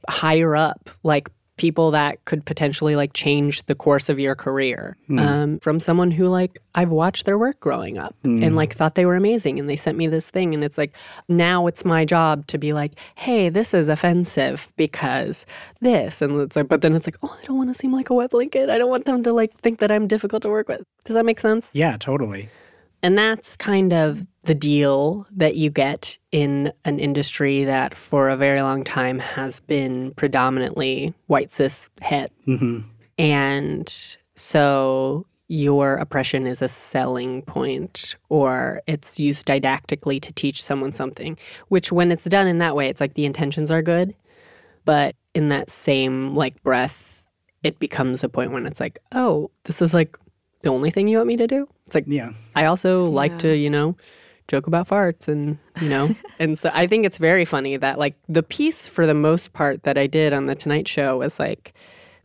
higher 0.09 0.55
up, 0.57 0.91
like 1.03 1.29
people 1.57 1.93
that 1.93 2.23
could 2.25 2.45
potentially 2.45 2.97
like 2.97 3.13
change 3.13 3.65
the 3.67 3.77
course 3.77 4.09
of 4.09 4.19
your 4.19 4.35
career 4.35 4.97
Hmm. 5.07 5.19
um, 5.21 5.59
from 5.61 5.79
someone 5.79 6.11
who 6.11 6.27
like 6.27 6.59
I've 6.75 6.91
watched 6.91 7.27
their 7.27 7.39
work 7.39 7.61
growing 7.61 7.97
up 7.97 8.13
Hmm. 8.25 8.43
and 8.43 8.57
like 8.57 8.75
thought 8.75 8.97
they 8.97 9.07
were 9.07 9.15
amazing 9.15 9.61
and 9.61 9.71
they 9.71 9.77
sent 9.77 9.97
me 9.97 10.09
this 10.09 10.29
thing 10.31 10.53
and 10.53 10.65
it's 10.65 10.77
like 10.77 10.93
now 11.29 11.69
it's 11.69 11.85
my 11.85 12.05
job 12.05 12.49
to 12.49 12.59
be 12.59 12.73
like 12.73 12.95
hey 13.15 13.51
this 13.51 13.73
is 13.73 13.89
offensive 13.89 14.69
because 14.77 15.47
this 15.81 16.21
and 16.21 16.41
it's 16.41 16.57
like 16.57 16.67
but 16.67 16.81
then 16.81 16.93
it's 16.93 17.07
like 17.07 17.19
oh 17.23 17.39
I 17.41 17.47
don't 17.47 17.57
want 17.57 17.71
to 17.71 17.75
seem 17.75 17.93
like 17.93 18.11
a 18.11 18.15
wet 18.15 18.31
blanket 18.31 18.69
I 18.69 18.77
don't 18.77 18.91
want 18.91 19.05
them 19.05 19.23
to 19.23 19.33
like 19.33 19.57
think 19.61 19.79
that 19.79 19.93
I'm 19.93 20.09
difficult 20.09 20.43
to 20.43 20.49
work 20.49 20.69
with 20.69 20.83
does 21.05 21.15
that 21.15 21.25
make 21.25 21.39
sense 21.39 21.71
Yeah, 21.73 21.97
totally. 21.99 22.49
And 23.05 23.19
that's 23.19 23.55
kind 23.59 23.93
of 23.93 24.27
the 24.45 24.55
deal 24.55 25.27
that 25.31 25.57
you 25.57 25.69
get 25.69 26.17
in 26.33 26.73
an 26.87 26.99
industry 26.99 27.63
that 27.65 27.95
for 27.95 28.31
a 28.31 28.37
very 28.37 28.63
long 28.63 28.83
time 28.83 29.19
has 29.19 29.61
been 29.61 30.13
predominantly 30.13 31.13
white 31.27 31.53
cis 31.53 31.91
het. 32.01 32.33
hmm 32.47 32.81
And 33.19 34.17
so 34.37 35.27
your 35.49 35.97
oppression 35.97 36.47
is 36.47 36.63
a 36.63 36.69
selling 36.69 37.43
point 37.43 38.17
or 38.31 38.81
it's 38.87 39.21
used 39.21 39.47
didactically 39.47 40.19
to 40.23 40.33
teach 40.33 40.65
someone 40.65 40.95
something, 40.95 41.37
which 41.69 41.93
when 41.93 42.11
it's 42.11 42.25
done 42.25 42.47
in 42.47 42.57
that 42.59 42.75
way, 42.75 42.89
it's 42.89 43.03
like 43.03 43.15
the 43.15 43.27
intentions 43.27 43.71
are 43.71 43.83
good. 43.83 44.15
But 44.87 45.15
in 45.35 45.51
that 45.51 45.69
same 45.69 46.35
like 46.35 46.63
breath, 46.63 47.27
it 47.63 47.79
becomes 47.79 48.25
a 48.25 48.31
point 48.31 48.53
when 48.53 48.67
it's 48.67 48.81
like, 48.81 48.99
oh, 49.13 49.51
this 49.65 49.83
is 49.83 49.93
like 49.93 50.17
the 50.65 50.71
only 50.71 50.91
thing 50.91 51.09
you 51.09 51.19
want 51.19 51.29
me 51.29 51.37
to 51.37 51.47
do? 51.47 51.69
It's 51.87 51.95
like, 51.95 52.05
yeah. 52.07 52.33
I 52.57 52.65
also 52.65 53.07
like 53.07 53.39
to, 53.41 53.57
you 53.57 53.71
know, 53.71 53.97
joke 54.49 54.67
about 54.67 54.89
farts 54.89 55.29
and, 55.29 55.59
you 55.81 55.89
know, 55.89 56.11
and 56.39 56.59
so 56.59 56.71
I 56.75 56.87
think 56.87 57.07
it's 57.07 57.19
very 57.19 57.45
funny 57.45 57.77
that 57.77 57.99
like 57.99 58.15
the 58.29 58.43
piece 58.43 58.89
for 58.89 59.07
the 59.07 59.15
most 59.15 59.53
part 59.53 59.85
that 59.85 59.97
I 59.97 60.07
did 60.07 60.33
on 60.33 60.47
the 60.47 60.55
Tonight 60.55 60.89
Show 60.89 61.19
was 61.19 61.39
like 61.39 61.75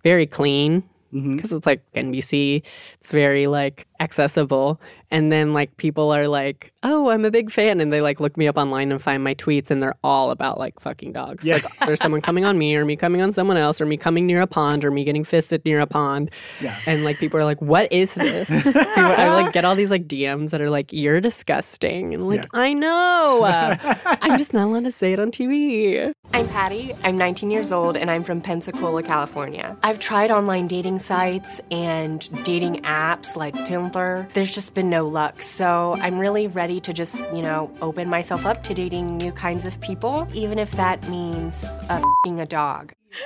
very 0.03 0.25
clean 0.25 0.83
mm-hmm. 1.13 1.35
because 1.35 1.51
it's 1.51 1.65
like 1.65 1.81
NBC. 1.93 2.65
It's 2.95 3.11
very 3.11 3.47
like 3.47 3.87
accessible. 3.99 4.79
And 5.11 5.31
then 5.31 5.53
like 5.53 5.75
people 5.77 6.11
are 6.11 6.27
like, 6.27 6.71
oh, 6.83 7.09
I'm 7.09 7.25
a 7.25 7.31
big 7.31 7.51
fan. 7.51 7.81
And 7.81 7.91
they 7.91 8.01
like 8.01 8.19
look 8.19 8.37
me 8.37 8.47
up 8.47 8.57
online 8.57 8.91
and 8.91 9.01
find 9.01 9.23
my 9.23 9.35
tweets 9.35 9.71
and 9.71 9.81
they're 9.81 9.95
all 10.03 10.31
about 10.31 10.57
like 10.57 10.79
fucking 10.79 11.13
dogs. 11.13 11.43
Yeah. 11.43 11.55
Like 11.55 11.79
there's 11.85 11.99
someone 11.99 12.21
coming 12.21 12.45
on 12.45 12.57
me 12.57 12.75
or 12.75 12.85
me 12.85 12.95
coming 12.95 13.21
on 13.21 13.31
someone 13.31 13.57
else 13.57 13.81
or 13.81 13.85
me 13.85 13.97
coming 13.97 14.25
near 14.25 14.41
a 14.41 14.47
pond 14.47 14.85
or 14.85 14.91
me 14.91 15.03
getting 15.03 15.23
fisted 15.23 15.65
near 15.65 15.79
a 15.79 15.87
pond. 15.87 16.31
Yeah. 16.61 16.77
And 16.85 17.03
like 17.03 17.17
people 17.17 17.39
are 17.39 17.45
like, 17.45 17.61
what 17.61 17.91
is 17.91 18.13
this? 18.13 18.49
People, 18.63 18.81
I 18.95 19.29
like 19.29 19.53
get 19.53 19.65
all 19.65 19.75
these 19.75 19.89
like 19.91 20.07
DMs 20.07 20.51
that 20.51 20.61
are 20.61 20.69
like, 20.69 20.93
you're 20.93 21.21
disgusting. 21.21 22.13
And 22.13 22.23
I'm 22.23 22.29
like, 22.29 22.45
I 22.53 22.73
know. 22.73 23.43
Uh, 23.43 23.95
I'm 24.21 24.37
just 24.37 24.53
not 24.53 24.65
allowed 24.65 24.85
to 24.85 24.91
say 24.91 25.13
it 25.13 25.19
on 25.19 25.31
TV. 25.31 26.13
I'm 26.33 26.47
Patti. 26.47 26.93
I'm 27.03 27.17
19 27.17 27.49
years 27.51 27.71
old 27.71 27.97
and 27.97 28.11
I'm 28.11 28.23
from 28.23 28.41
Pensacola, 28.41 29.03
California. 29.03 29.75
I've 29.83 29.99
tried 29.99 30.31
online 30.31 30.67
dating 30.67 30.99
sites 30.99 31.59
and 31.71 32.29
dating 32.43 32.81
apps 32.83 33.35
like 33.35 33.55
Tinder. 33.65 34.27
There's 34.33 34.53
just 34.53 34.75
been 34.75 34.89
no 34.89 34.98
luck. 35.01 35.41
So 35.41 35.95
I'm 35.99 36.19
really 36.19 36.47
ready 36.47 36.79
to 36.81 36.93
just, 36.93 37.19
you 37.33 37.41
know, 37.41 37.71
open 37.81 38.09
myself 38.09 38.45
up 38.45 38.63
to 38.63 38.73
dating 38.73 39.17
new 39.17 39.31
kinds 39.31 39.65
of 39.65 39.79
people, 39.81 40.27
even 40.33 40.59
if 40.59 40.71
that 40.73 41.07
means 41.09 41.63
uh, 41.89 42.01
fing 42.23 42.39
a 42.39 42.45
dog. 42.45 42.93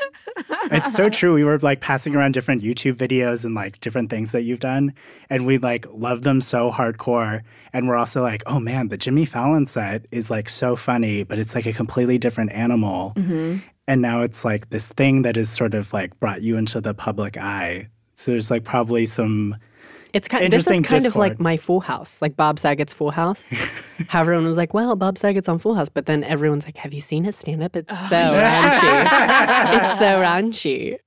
It's 0.71 0.93
so 0.93 1.09
true. 1.09 1.33
We 1.33 1.43
were 1.43 1.59
like 1.59 1.81
passing 1.81 2.15
around 2.15 2.33
different 2.33 2.63
YouTube 2.63 2.95
videos 2.95 3.43
and 3.43 3.53
like 3.53 3.79
different 3.81 4.09
things 4.09 4.31
that 4.31 4.43
you've 4.43 4.61
done, 4.61 4.93
and 5.29 5.45
we 5.45 5.57
like 5.57 5.85
love 5.91 6.23
them 6.23 6.41
so 6.41 6.71
hardcore. 6.71 7.41
And 7.73 7.87
we're 7.87 7.97
also 7.97 8.21
like, 8.21 8.43
oh 8.45 8.59
man, 8.59 8.87
the 8.87 8.97
Jimmy 8.97 9.25
Fallon 9.25 9.65
set 9.65 10.05
is 10.11 10.31
like 10.31 10.49
so 10.49 10.75
funny, 10.75 11.23
but 11.23 11.37
it's 11.37 11.53
like 11.53 11.65
a 11.65 11.73
completely 11.73 12.17
different 12.17 12.53
animal. 12.53 13.13
Mm-hmm. 13.15 13.57
And 13.87 14.01
now 14.01 14.21
it's 14.21 14.45
like 14.45 14.69
this 14.69 14.89
thing 14.89 15.23
that 15.23 15.35
is 15.35 15.49
sort 15.49 15.73
of 15.73 15.91
like 15.91 16.17
brought 16.19 16.41
you 16.41 16.55
into 16.57 16.79
the 16.79 16.93
public 16.93 17.37
eye. 17.37 17.89
So 18.13 18.31
there's 18.31 18.49
like 18.49 18.63
probably 18.63 19.05
some 19.05 19.57
It's 20.13 20.27
kind. 20.27 20.53
This 20.53 20.67
is 20.67 20.81
kind 20.81 21.07
of 21.07 21.15
like 21.15 21.39
my 21.39 21.57
Full 21.57 21.79
House, 21.79 22.21
like 22.21 22.35
Bob 22.35 22.59
Saget's 22.59 22.93
Full 22.93 23.09
House. 23.09 23.49
How 24.07 24.21
everyone 24.21 24.45
was 24.45 24.57
like, 24.57 24.73
"Well, 24.73 24.95
Bob 24.95 25.17
Saget's 25.17 25.49
on 25.49 25.57
Full 25.57 25.73
House," 25.73 25.89
but 25.89 26.05
then 26.05 26.23
everyone's 26.23 26.65
like, 26.65 26.77
"Have 26.77 26.93
you 26.93 27.01
seen 27.01 27.23
his 27.23 27.35
stand 27.35 27.63
up? 27.63 27.75
It's 27.75 27.91
so 27.91 28.15
oh, 28.15 28.33
raunchy. 28.33 29.73
it's 29.91 29.99
so 29.99 30.21
raunchy." 30.21 30.99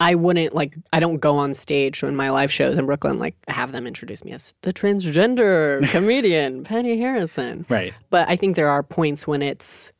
I 0.00 0.14
wouldn't 0.14 0.54
like. 0.54 0.76
I 0.92 1.00
don't 1.00 1.18
go 1.18 1.36
on 1.36 1.54
stage 1.54 2.02
when 2.02 2.14
my 2.14 2.30
live 2.30 2.52
shows 2.52 2.78
in 2.78 2.84
Brooklyn. 2.84 3.18
Like, 3.18 3.34
have 3.48 3.72
them 3.72 3.86
introduce 3.86 4.22
me 4.22 4.32
as 4.32 4.54
the 4.60 4.72
transgender 4.72 5.88
comedian 5.90 6.64
Penny 6.64 6.98
Harrison. 6.98 7.64
right. 7.68 7.94
But 8.10 8.28
I 8.28 8.36
think 8.36 8.56
there 8.56 8.68
are 8.68 8.82
points 8.82 9.26
when 9.26 9.42
it's 9.42 9.90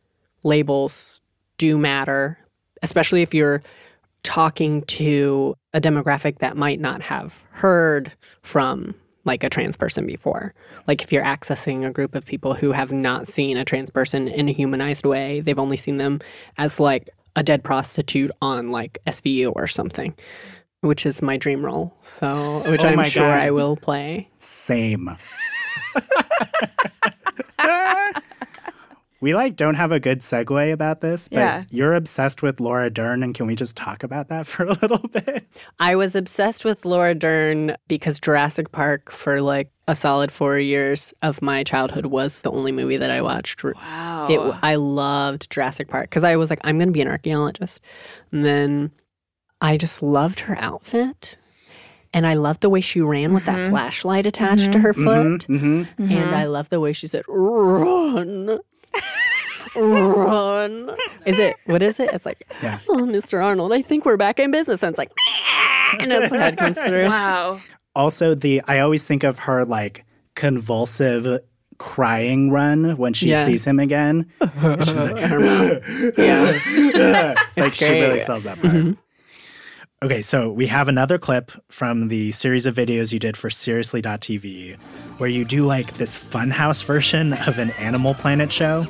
labels 0.44 1.20
do 1.56 1.78
matter, 1.78 2.38
especially 2.82 3.22
if 3.22 3.32
you're 3.32 3.62
talking 4.28 4.82
to 4.82 5.56
a 5.72 5.80
demographic 5.80 6.40
that 6.40 6.54
might 6.54 6.78
not 6.78 7.00
have 7.00 7.42
heard 7.50 8.12
from 8.42 8.94
like 9.24 9.42
a 9.42 9.48
trans 9.48 9.74
person 9.74 10.04
before. 10.06 10.52
Like 10.86 11.00
if 11.02 11.10
you're 11.10 11.24
accessing 11.24 11.86
a 11.86 11.90
group 11.90 12.14
of 12.14 12.26
people 12.26 12.52
who 12.52 12.72
have 12.72 12.92
not 12.92 13.26
seen 13.26 13.56
a 13.56 13.64
trans 13.64 13.88
person 13.88 14.28
in 14.28 14.46
a 14.46 14.52
humanized 14.52 15.06
way, 15.06 15.40
they've 15.40 15.58
only 15.58 15.78
seen 15.78 15.96
them 15.96 16.20
as 16.58 16.78
like 16.78 17.08
a 17.36 17.42
dead 17.42 17.64
prostitute 17.64 18.30
on 18.42 18.70
like 18.70 18.98
SVU 19.06 19.50
or 19.56 19.66
something, 19.66 20.14
which 20.82 21.06
is 21.06 21.22
my 21.22 21.38
dream 21.38 21.64
role. 21.64 21.96
So, 22.02 22.62
which 22.70 22.84
Oh 22.84 22.88
I'm 22.88 23.02
sure 23.04 23.30
God. 23.30 23.40
I 23.40 23.50
will 23.50 23.76
play. 23.76 24.28
Same. 24.40 25.16
we 29.20 29.34
like 29.34 29.56
don't 29.56 29.74
have 29.74 29.90
a 29.90 29.98
good 29.98 30.20
segue 30.20 30.72
about 30.72 31.00
this, 31.00 31.28
but 31.28 31.38
Yeah. 31.38 31.64
you're 31.70 31.94
obsessed 31.94 32.42
with 32.42 32.60
Laura 32.60 32.88
Dern, 32.88 33.22
and 33.22 33.34
can 33.34 33.46
we 33.46 33.54
just 33.54 33.76
talk 33.76 34.02
about 34.02 34.28
that 34.28 34.46
for 34.46 34.64
a 34.64 34.74
little 34.74 35.08
bit? 35.08 35.46
I 35.78 35.96
was 35.96 36.14
obsessed 36.14 36.64
with 36.64 36.84
Laura 36.84 37.14
Dern 37.14 37.76
because 37.88 38.20
Jurassic 38.20 38.70
Park 38.70 39.10
for 39.10 39.42
like 39.42 39.70
a 39.88 39.94
solid 39.94 40.30
four 40.30 40.58
years 40.58 41.12
of 41.22 41.42
my 41.42 41.64
childhood 41.64 42.06
was 42.06 42.42
the 42.42 42.50
only 42.52 42.72
movie 42.72 42.98
that 42.98 43.10
I 43.10 43.22
watched. 43.22 43.64
Wow. 43.64 44.28
It, 44.28 44.58
I 44.62 44.76
loved 44.76 45.50
Jurassic 45.50 45.88
Park 45.88 46.10
because 46.10 46.24
I 46.24 46.36
was 46.36 46.50
like, 46.50 46.60
I'm 46.62 46.78
going 46.78 46.88
to 46.88 46.92
be 46.92 47.00
an 47.00 47.08
archaeologist. 47.08 47.82
And 48.30 48.44
then 48.44 48.92
I 49.60 49.76
just 49.76 50.02
loved 50.02 50.40
her 50.40 50.56
outfit. 50.60 51.38
And 52.14 52.26
I 52.26 52.34
loved 52.34 52.62
the 52.62 52.70
way 52.70 52.80
she 52.80 53.00
ran 53.00 53.34
with 53.34 53.44
that 53.44 53.58
mm-hmm. 53.58 53.70
flashlight 53.70 54.24
attached 54.24 54.72
to 54.72 54.78
her 54.78 54.92
mm-hmm. 54.92 55.04
foot. 55.04 55.46
Mm-hmm. 55.48 56.02
mm-hmm. 56.02 56.12
And 56.12 56.34
I 56.34 56.44
love 56.46 56.70
the 56.70 56.80
way 56.80 56.92
she 56.92 57.06
said, 57.06 57.24
run. 57.28 58.60
Run. 59.76 60.96
Is 61.26 61.38
it, 61.38 61.56
what 61.66 61.82
is 61.82 62.00
it? 62.00 62.10
It's 62.12 62.26
like, 62.26 62.44
Yeah. 62.62 62.78
oh, 62.88 63.04
Mr. 63.06 63.42
Arnold, 63.44 63.72
I 63.72 63.82
think 63.82 64.04
we're 64.04 64.16
back 64.16 64.38
in 64.40 64.50
business. 64.50 64.82
And 64.82 64.90
it's 64.90 64.98
like, 64.98 65.10
and 66.00 66.12
its 66.12 66.30
head 66.32 66.56
comes 66.58 66.78
through. 66.80 67.06
Wow. 67.06 67.60
Also, 67.94 68.34
the 68.34 68.62
I 68.66 68.78
always 68.80 69.04
think 69.04 69.24
of 69.24 69.40
her 69.40 69.64
like 69.64 70.04
convulsive 70.34 71.40
crying 71.78 72.50
run 72.50 72.96
when 72.96 73.12
she 73.12 73.28
Yeah. 73.30 73.46
sees 73.46 73.64
him 73.64 73.78
again. 73.78 74.26
She's 74.40 74.92
like, 74.92 75.16
Yeah. 76.16 77.34
like 77.56 77.66
It's 77.66 77.76
she 77.76 77.88
really 77.88 78.18
sells 78.18 78.44
that 78.44 78.60
part. 78.60 78.74
Mhm. 78.74 78.96
Okay, 80.00 80.22
so 80.22 80.48
we 80.48 80.68
have 80.68 80.86
another 80.86 81.18
clip 81.18 81.50
from 81.70 82.06
the 82.06 82.30
series 82.30 82.66
of 82.66 82.76
videos 82.76 83.12
you 83.12 83.18
did 83.18 83.36
for 83.36 83.50
Seriously.tv 83.50 84.76
where 85.18 85.28
you 85.28 85.44
do 85.44 85.66
like 85.66 85.94
this 85.94 86.16
funhouse 86.16 86.84
version 86.84 87.32
of 87.32 87.58
an 87.58 87.70
Animal 87.70 88.14
Planet 88.14 88.52
show. 88.52 88.86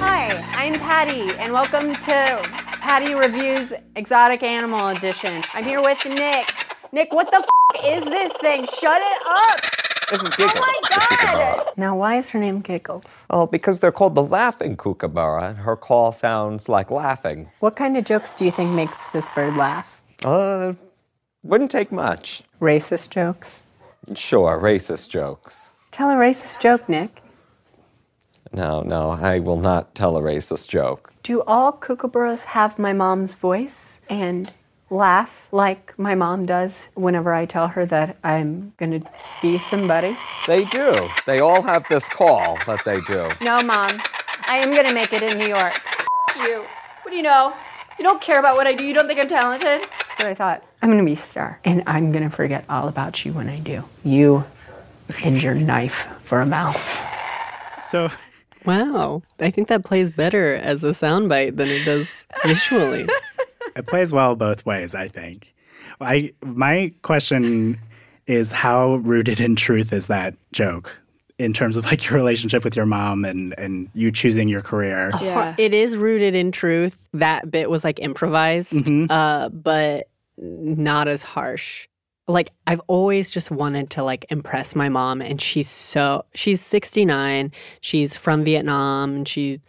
Hi, 0.00 0.32
I'm 0.56 0.80
Patti, 0.80 1.30
and 1.38 1.52
welcome 1.52 1.94
to 1.94 2.40
Patti 2.80 3.14
Reviews 3.14 3.72
Exotic 3.94 4.42
Animal 4.42 4.88
Edition. 4.88 5.44
I'm 5.54 5.62
here 5.62 5.80
with 5.80 6.04
Nick. 6.04 6.52
Nick, 6.90 7.12
what 7.12 7.30
the 7.30 7.36
f- 7.36 7.84
is 7.84 8.02
this 8.06 8.32
thing? 8.40 8.66
Shut 8.66 9.00
it 9.00 9.22
up! 9.24 9.67
This 10.10 10.22
is 10.22 10.36
Giggles. 10.36 10.64
Oh 10.66 10.80
my 10.90 11.16
god! 11.22 11.70
Now, 11.76 11.96
why 11.96 12.16
is 12.16 12.28
her 12.30 12.38
name 12.38 12.60
Giggles? 12.60 13.04
Oh, 13.28 13.46
because 13.46 13.78
they're 13.78 13.92
called 13.92 14.14
the 14.14 14.22
laughing 14.22 14.76
kookaburra, 14.76 15.50
and 15.50 15.58
her 15.58 15.76
call 15.76 16.12
sounds 16.12 16.68
like 16.68 16.90
laughing. 16.90 17.50
What 17.60 17.76
kind 17.76 17.96
of 17.96 18.04
jokes 18.04 18.34
do 18.34 18.44
you 18.44 18.50
think 18.50 18.70
makes 18.70 18.96
this 19.12 19.28
bird 19.34 19.56
laugh? 19.56 20.02
Uh, 20.24 20.72
wouldn't 21.42 21.70
take 21.70 21.92
much. 21.92 22.42
Racist 22.60 23.10
jokes. 23.10 23.62
Sure, 24.14 24.58
racist 24.58 25.10
jokes. 25.10 25.70
Tell 25.90 26.10
a 26.10 26.14
racist 26.14 26.60
joke, 26.60 26.88
Nick. 26.88 27.22
No, 28.52 28.80
no, 28.82 29.10
I 29.10 29.40
will 29.40 29.58
not 29.60 29.94
tell 29.94 30.16
a 30.16 30.22
racist 30.22 30.68
joke. 30.68 31.12
Do 31.22 31.42
all 31.42 31.72
kookaburras 31.72 32.44
have 32.44 32.78
my 32.78 32.94
mom's 32.94 33.34
voice 33.34 34.00
and 34.08 34.50
laugh 34.90 35.46
like 35.52 35.98
my 35.98 36.14
mom 36.14 36.46
does 36.46 36.88
whenever 36.94 37.34
I 37.34 37.46
tell 37.46 37.68
her 37.68 37.84
that 37.86 38.16
I'm 38.24 38.72
gonna 38.78 39.00
be 39.42 39.58
somebody? 39.58 40.16
They 40.46 40.64
do. 40.66 41.08
They 41.26 41.40
all 41.40 41.62
have 41.62 41.86
this 41.88 42.08
call 42.08 42.58
that 42.66 42.84
they 42.84 43.00
do. 43.02 43.30
No, 43.40 43.62
mom. 43.62 44.00
I 44.46 44.58
am 44.58 44.74
gonna 44.74 44.94
make 44.94 45.12
it 45.12 45.22
in 45.22 45.38
New 45.38 45.46
York. 45.48 45.74
F- 45.74 46.36
you. 46.36 46.64
What 47.02 47.10
do 47.10 47.16
you 47.16 47.22
know? 47.22 47.54
You 47.98 48.04
don't 48.04 48.20
care 48.20 48.38
about 48.38 48.56
what 48.56 48.66
I 48.66 48.74
do. 48.74 48.84
You 48.84 48.94
don't 48.94 49.06
think 49.06 49.20
I'm 49.20 49.28
talented? 49.28 49.88
So 50.18 50.28
I 50.28 50.34
thought, 50.34 50.64
I'm 50.82 50.90
gonna 50.90 51.04
be 51.04 51.12
a 51.12 51.16
star, 51.16 51.60
and 51.64 51.82
I'm 51.86 52.12
gonna 52.12 52.30
forget 52.30 52.64
all 52.68 52.88
about 52.88 53.24
you 53.24 53.32
when 53.32 53.48
I 53.48 53.58
do. 53.58 53.82
You 54.04 54.44
and 55.24 55.42
your 55.42 55.54
knife 55.54 56.06
for 56.24 56.40
a 56.40 56.46
mouth. 56.46 56.76
So, 57.88 58.10
wow, 58.64 59.22
I 59.40 59.50
think 59.50 59.68
that 59.68 59.84
plays 59.84 60.10
better 60.10 60.54
as 60.54 60.84
a 60.84 60.88
soundbite 60.88 61.56
than 61.56 61.68
it 61.68 61.84
does 61.84 62.08
visually. 62.44 63.08
it 63.78 63.86
plays 63.86 64.12
well 64.12 64.34
both 64.34 64.66
ways, 64.66 64.94
I 64.94 65.08
think. 65.08 65.54
I 66.00 66.32
my 66.42 66.92
question 67.02 67.78
is 68.26 68.52
how 68.52 68.96
rooted 68.96 69.40
in 69.40 69.56
truth 69.56 69.92
is 69.92 70.06
that 70.08 70.34
joke 70.52 71.00
in 71.38 71.52
terms 71.52 71.76
of 71.76 71.84
like 71.86 72.04
your 72.04 72.14
relationship 72.14 72.64
with 72.64 72.76
your 72.76 72.86
mom 72.86 73.24
and 73.24 73.54
and 73.58 73.88
you 73.94 74.10
choosing 74.12 74.48
your 74.48 74.60
career. 74.62 75.10
Uh, 75.14 75.54
It 75.56 75.72
is 75.72 75.96
rooted 75.96 76.34
in 76.34 76.52
truth. 76.52 77.08
That 77.14 77.50
bit 77.50 77.70
was 77.70 77.84
like 77.84 77.98
improvised, 78.00 78.72
Mhm. 78.72 79.06
uh, 79.10 79.48
but 79.50 80.08
not 80.36 81.08
as 81.08 81.22
harsh. 81.22 81.88
Like 82.26 82.50
I've 82.66 82.82
always 82.88 83.30
just 83.30 83.50
wanted 83.50 83.88
to 83.90 84.02
like 84.04 84.26
impress 84.30 84.74
my 84.76 84.88
mom, 84.88 85.22
and 85.22 85.40
she's 85.40 85.68
so 85.70 86.24
she's 86.34 86.60
69. 86.60 87.50
She's 87.80 88.14
from 88.16 88.44
Vietnam, 88.44 89.14
and 89.16 89.26
she 89.28 89.60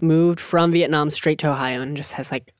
moved 0.00 0.38
from 0.40 0.72
Vietnam 0.72 1.08
straight 1.10 1.38
to 1.38 1.48
Ohio, 1.50 1.80
and 1.80 1.96
just 1.96 2.12
has 2.12 2.30
like 2.30 2.52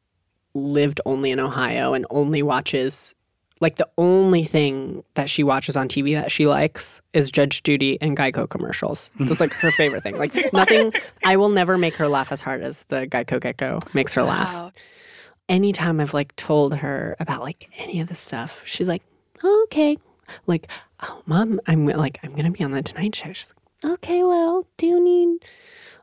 lived 0.55 1.01
only 1.07 1.31
in 1.31 1.41
Ohio 1.41 1.95
and 1.95 2.07
only 2.11 2.43
watches 2.43 3.15
like 3.63 3.77
the 3.77 3.89
only 3.97 4.43
thing 4.43 5.05
that 5.15 5.31
she 5.31 5.45
watches 5.45 5.77
on 5.77 5.87
TV 5.89 6.15
that 6.15 6.33
she 6.33 6.49
likes 6.49 7.01
is 7.13 7.31
Judge 7.31 7.63
Judy 7.63 7.97
and 8.01 8.17
Geico 8.17 8.51
commercials. 8.51 9.11
That's 9.21 9.39
like 9.39 9.53
her 9.53 9.71
favorite 9.71 10.03
thing. 10.03 10.19
Like 10.19 10.53
nothing 10.53 10.93
I 11.25 11.37
will 11.37 11.49
never 11.49 11.79
make 11.79 11.95
her 11.95 12.09
laugh 12.09 12.33
as 12.33 12.43
hard 12.43 12.61
as 12.61 12.83
the 12.89 13.07
Geico 13.07 13.41
Gecko 13.41 13.79
makes 13.95 14.15
her 14.15 14.25
laugh. 14.25 14.73
Anytime 15.49 16.01
I've 16.01 16.13
like 16.13 16.35
told 16.35 16.75
her 16.75 17.17
about 17.21 17.43
like 17.43 17.71
any 17.79 18.01
of 18.01 18.09
this 18.09 18.19
stuff, 18.19 18.63
she's 18.67 18.89
like, 18.89 19.03
oh, 19.45 19.63
"Okay." 19.65 19.97
Like, 20.47 20.67
"Oh, 21.01 21.23
mom, 21.27 21.61
I'm 21.67 21.87
like 21.87 22.19
I'm 22.25 22.33
going 22.33 22.45
to 22.45 22.51
be 22.51 22.65
on 22.65 22.73
the 22.73 22.83
Tonight 22.83 23.15
Show." 23.15 23.33
She's 23.33 23.53
like, 23.83 23.93
"Okay, 23.93 24.25
well, 24.25 24.67
do 24.77 24.87
you 24.87 25.03
need 25.03 25.45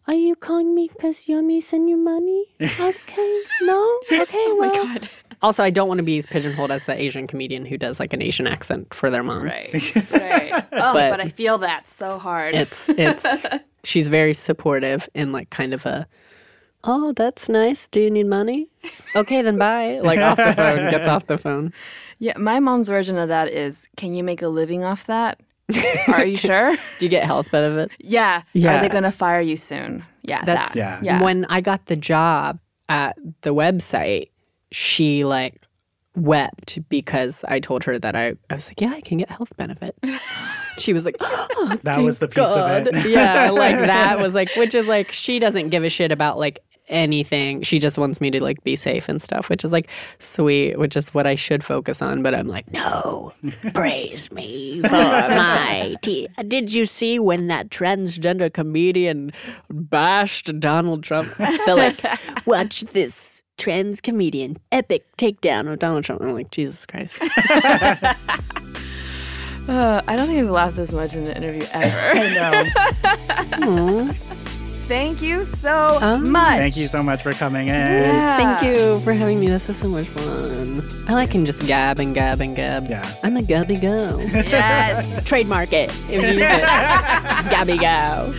are 0.10 0.16
you 0.16 0.36
calling 0.36 0.74
me 0.74 0.90
because 0.92 1.28
you're 1.28 1.44
missing 1.44 1.88
your 1.88 2.00
money? 2.00 2.46
Okay, 2.60 3.42
no? 3.62 4.00
Okay, 4.12 4.26
oh 4.38 4.58
well. 4.60 4.98
Also, 5.42 5.64
I 5.64 5.70
don't 5.70 5.88
want 5.88 6.00
to 6.00 6.04
be 6.04 6.18
as 6.18 6.26
pigeonholed 6.26 6.72
as 6.72 6.86
the 6.86 7.00
Asian 7.00 7.28
comedian 7.28 7.64
who 7.66 7.78
does 7.78 8.00
like 8.00 8.12
an 8.12 8.22
Asian 8.22 8.48
accent 8.48 8.94
for 8.94 9.10
their 9.10 9.24
mom. 9.24 9.44
Right. 9.44 9.72
Right. 10.12 10.52
Oh, 10.74 10.94
But- 10.94 11.12
but, 11.12 11.22
I 11.22 11.30
feel 11.30 11.60
that 11.60 11.88
so 11.88 12.18
hard. 12.20 12.56
It's 12.56 12.90
it's 12.90 13.46
she's 13.84 14.08
very 14.10 14.34
supportive 14.34 15.08
and 15.16 15.32
like 15.32 15.50
kind 15.52 15.74
of 15.74 15.86
a 15.86 16.08
oh 16.84 17.14
that's 17.14 17.48
nice. 17.48 17.88
Do 17.88 18.00
you 18.02 18.10
need 18.12 18.26
money? 18.26 18.68
Okay, 19.16 19.42
then 19.44 19.58
bye. 19.58 20.00
Like 20.04 20.20
off 20.20 20.38
the 20.38 20.54
phone, 20.54 20.90
gets 20.90 21.08
off 21.08 21.28
the 21.28 21.38
phone. 21.38 21.72
Yeah, 22.18 22.38
my 22.38 22.60
mom's 22.60 22.90
version 22.90 23.18
of 23.18 23.30
that 23.30 23.48
is 23.50 23.88
can 23.96 24.14
you 24.14 24.24
make 24.24 24.42
a 24.42 24.48
living 24.50 24.84
off 24.84 25.06
that? 25.06 25.40
Are 26.08 26.26
you 26.26 26.38
sure? 26.38 26.76
Do 26.76 27.06
you 27.06 27.10
get 27.10 27.24
health 27.24 27.52
benefit? 27.52 27.92
Yeah. 28.00 28.44
Yeah. 28.54 28.78
Are 28.78 28.82
they 28.82 28.90
going 28.90 29.04
to 29.04 29.12
fire 29.12 29.42
you 29.42 29.56
soon? 29.56 30.04
Yeah. 30.24 30.44
That's 30.44 30.74
that. 30.76 31.04
Yeah. 31.04 31.22
When 31.24 31.46
I 31.46 31.62
got 31.62 31.86
the 31.88 31.96
job 31.96 32.60
at 32.88 33.18
the 33.42 33.54
website, 33.54 34.30
she 34.72 35.24
like 35.26 35.62
wept 36.16 36.80
because 36.90 37.44
I 37.48 37.60
told 37.60 37.84
her 37.86 37.98
that 38.00 38.16
I, 38.16 38.36
I 38.50 38.56
was 38.56 38.68
like, 38.68 38.82
yeah, 38.82 38.92
I 38.92 39.02
can 39.02 39.18
get 39.18 39.30
health 39.30 39.56
benefits. 39.58 39.98
she 40.78 40.94
was 40.94 41.06
like, 41.06 41.16
oh, 41.20 41.78
That 41.84 42.00
was 42.00 42.20
the 42.20 42.28
thank 42.28 42.48
piece 42.48 42.96
of 42.96 43.06
it. 43.06 43.10
Yeah, 43.10 43.52
like 43.52 43.78
that 43.78 44.20
was 44.20 44.36
like, 44.36 44.50
which 44.56 44.76
is 44.76 44.88
like, 44.88 45.12
she 45.12 45.40
doesn't 45.40 45.70
give 45.70 45.84
a 45.84 45.90
shit 45.90 46.12
about 46.12 46.38
like 46.38 46.60
anything. 46.90 47.62
She 47.62 47.80
just 47.80 47.98
wants 47.98 48.20
me 48.20 48.32
to 48.32 48.44
like 48.44 48.64
be 48.64 48.76
safe 48.76 49.08
and 49.10 49.22
stuff, 49.22 49.50
which 49.50 49.64
is 49.64 49.72
like 49.72 49.90
sweet, 50.20 50.78
which 50.78 50.98
is 50.98 51.14
what 51.14 51.26
I 51.26 51.36
should 51.36 51.64
focus 51.64 52.02
on. 52.02 52.22
But 52.22 52.36
I'm 52.36 52.48
like, 52.48 52.72
no, 52.72 53.34
praise 53.74 54.32
me 54.32 54.82
for 54.82 54.90
my 54.90 55.96
tea. 56.02 56.28
Did 56.48 56.74
you 56.74 56.86
see 56.86 57.20
when 57.20 57.48
that 57.48 57.70
transgender 57.70 58.52
comedian 58.52 59.32
bashed 59.70 60.60
Donald 60.60 61.04
Trump? 61.04 61.34
They're 61.38 61.76
like, 61.76 62.02
watch 62.46 62.82
this 62.82 63.44
trans 63.58 64.00
comedian 64.02 64.58
epic 64.72 65.06
takedown 65.18 65.72
of 65.72 65.80
Donald 65.80 66.04
Trump. 66.04 66.22
I'm 66.22 66.34
like, 66.34 66.52
Jesus 66.52 66.86
Christ. 66.86 67.22
Uh, 69.68 70.02
I 70.08 70.16
don't 70.16 70.26
think 70.26 70.40
I've 70.40 70.50
laughed 70.50 70.78
this 70.78 70.92
much 70.92 71.14
in 71.14 71.26
the 71.26 71.38
interview 71.38 71.62
ever. 71.74 72.20
I 72.20 72.32
know. 73.60 74.10
Thank 74.90 75.22
you 75.22 75.46
so 75.46 76.00
um, 76.02 76.32
much. 76.32 76.58
Thank 76.58 76.76
you 76.76 76.88
so 76.88 77.04
much 77.04 77.22
for 77.22 77.32
coming 77.32 77.68
in. 77.68 77.76
Yeah. 77.76 78.38
Thank 78.38 78.76
you 78.76 79.00
for 79.02 79.14
having 79.14 79.40
me. 79.40 79.46
This 79.46 79.70
is 79.70 79.78
so 79.78 79.88
much 79.88 80.08
fun. 80.08 80.84
I 81.08 81.14
like 81.14 81.30
can 81.30 81.46
just 81.46 81.64
gab 81.68 82.00
and 82.00 82.16
gab 82.16 82.42
and 82.42 82.56
gab. 82.56 82.90
Yeah. 82.90 83.08
I'm 83.22 83.38
a 83.38 83.44
gabby 83.44 83.76
go. 83.76 84.18
Yes. 84.20 85.24
Trademark 85.28 85.74
it 85.74 85.92
if 86.10 86.10
you 86.10 86.18
use 86.18 86.38
it. 86.38 86.40
gabby 87.52 87.78
go. 87.78 88.34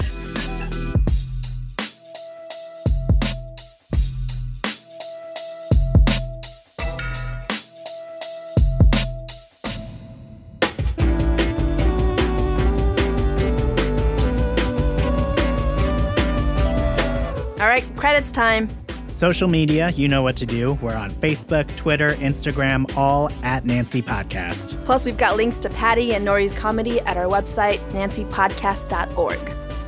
Credits 18.00 18.32
time. 18.32 18.66
Social 19.08 19.46
media, 19.46 19.90
you 19.90 20.08
know 20.08 20.22
what 20.22 20.34
to 20.36 20.46
do. 20.46 20.72
We're 20.80 20.96
on 20.96 21.10
Facebook, 21.10 21.74
Twitter, 21.76 22.12
Instagram, 22.12 22.96
all 22.96 23.30
at 23.42 23.66
Nancy 23.66 24.00
Podcast. 24.00 24.82
Plus, 24.86 25.04
we've 25.04 25.18
got 25.18 25.36
links 25.36 25.58
to 25.58 25.68
Patti 25.68 26.14
and 26.14 26.24
Nore's 26.24 26.54
comedy 26.54 27.00
at 27.02 27.18
our 27.18 27.26
website, 27.26 27.78
nancypodcast.org. 27.90 29.38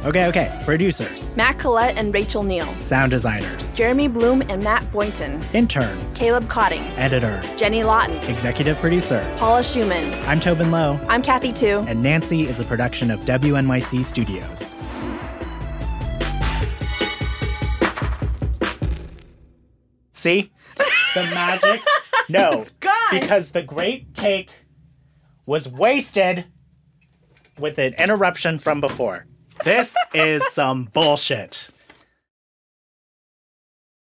Okay, 0.05 0.27
okay. 0.27 0.61
Producers, 0.66 1.35
Matt 1.37 1.59
Collette 1.59 1.96
and 1.96 2.12
Rachel 2.12 2.42
Neal. 2.42 2.66
sound 2.81 3.12
designers, 3.12 3.75
Jeremy 3.75 4.09
Bloom 4.09 4.42
and 4.51 4.62
Matt 4.62 4.85
Boynton. 4.92 5.40
intern, 5.55 5.96
Caleb 6.14 6.46
Cotting. 6.51 6.83
editor, 6.98 7.40
Jenny 7.57 7.83
Lawton. 7.85 8.16
executive 8.29 8.77
producer. 8.79 9.25
Paula 9.38 9.61
Szuchman. 9.61 10.27
I'm 10.29 10.40
Tobin 10.40 10.70
Low, 10.70 11.01
I'm 11.09 11.22
Kathy 11.22 11.53
Tu. 11.53 11.79
and 11.88 12.03
Nancy 12.03 12.42
is 12.46 12.61
a 12.61 12.64
production 12.64 13.11
of 13.11 13.20
WNYC 13.20 14.05
Studios. 14.05 14.75
See? 20.22 20.52
The 21.14 21.22
magic? 21.35 21.80
No. 22.28 22.64
Because 23.11 23.50
the 23.50 23.62
great 23.62 24.14
take 24.14 24.48
was 25.44 25.68
wasted 25.68 26.46
with 27.58 27.76
an 27.78 27.94
interruption 27.98 28.58
from 28.58 28.80
before. 28.80 29.26
This 29.64 29.94
is 30.14 30.46
some 30.46 30.85
bullshit. 30.85 31.70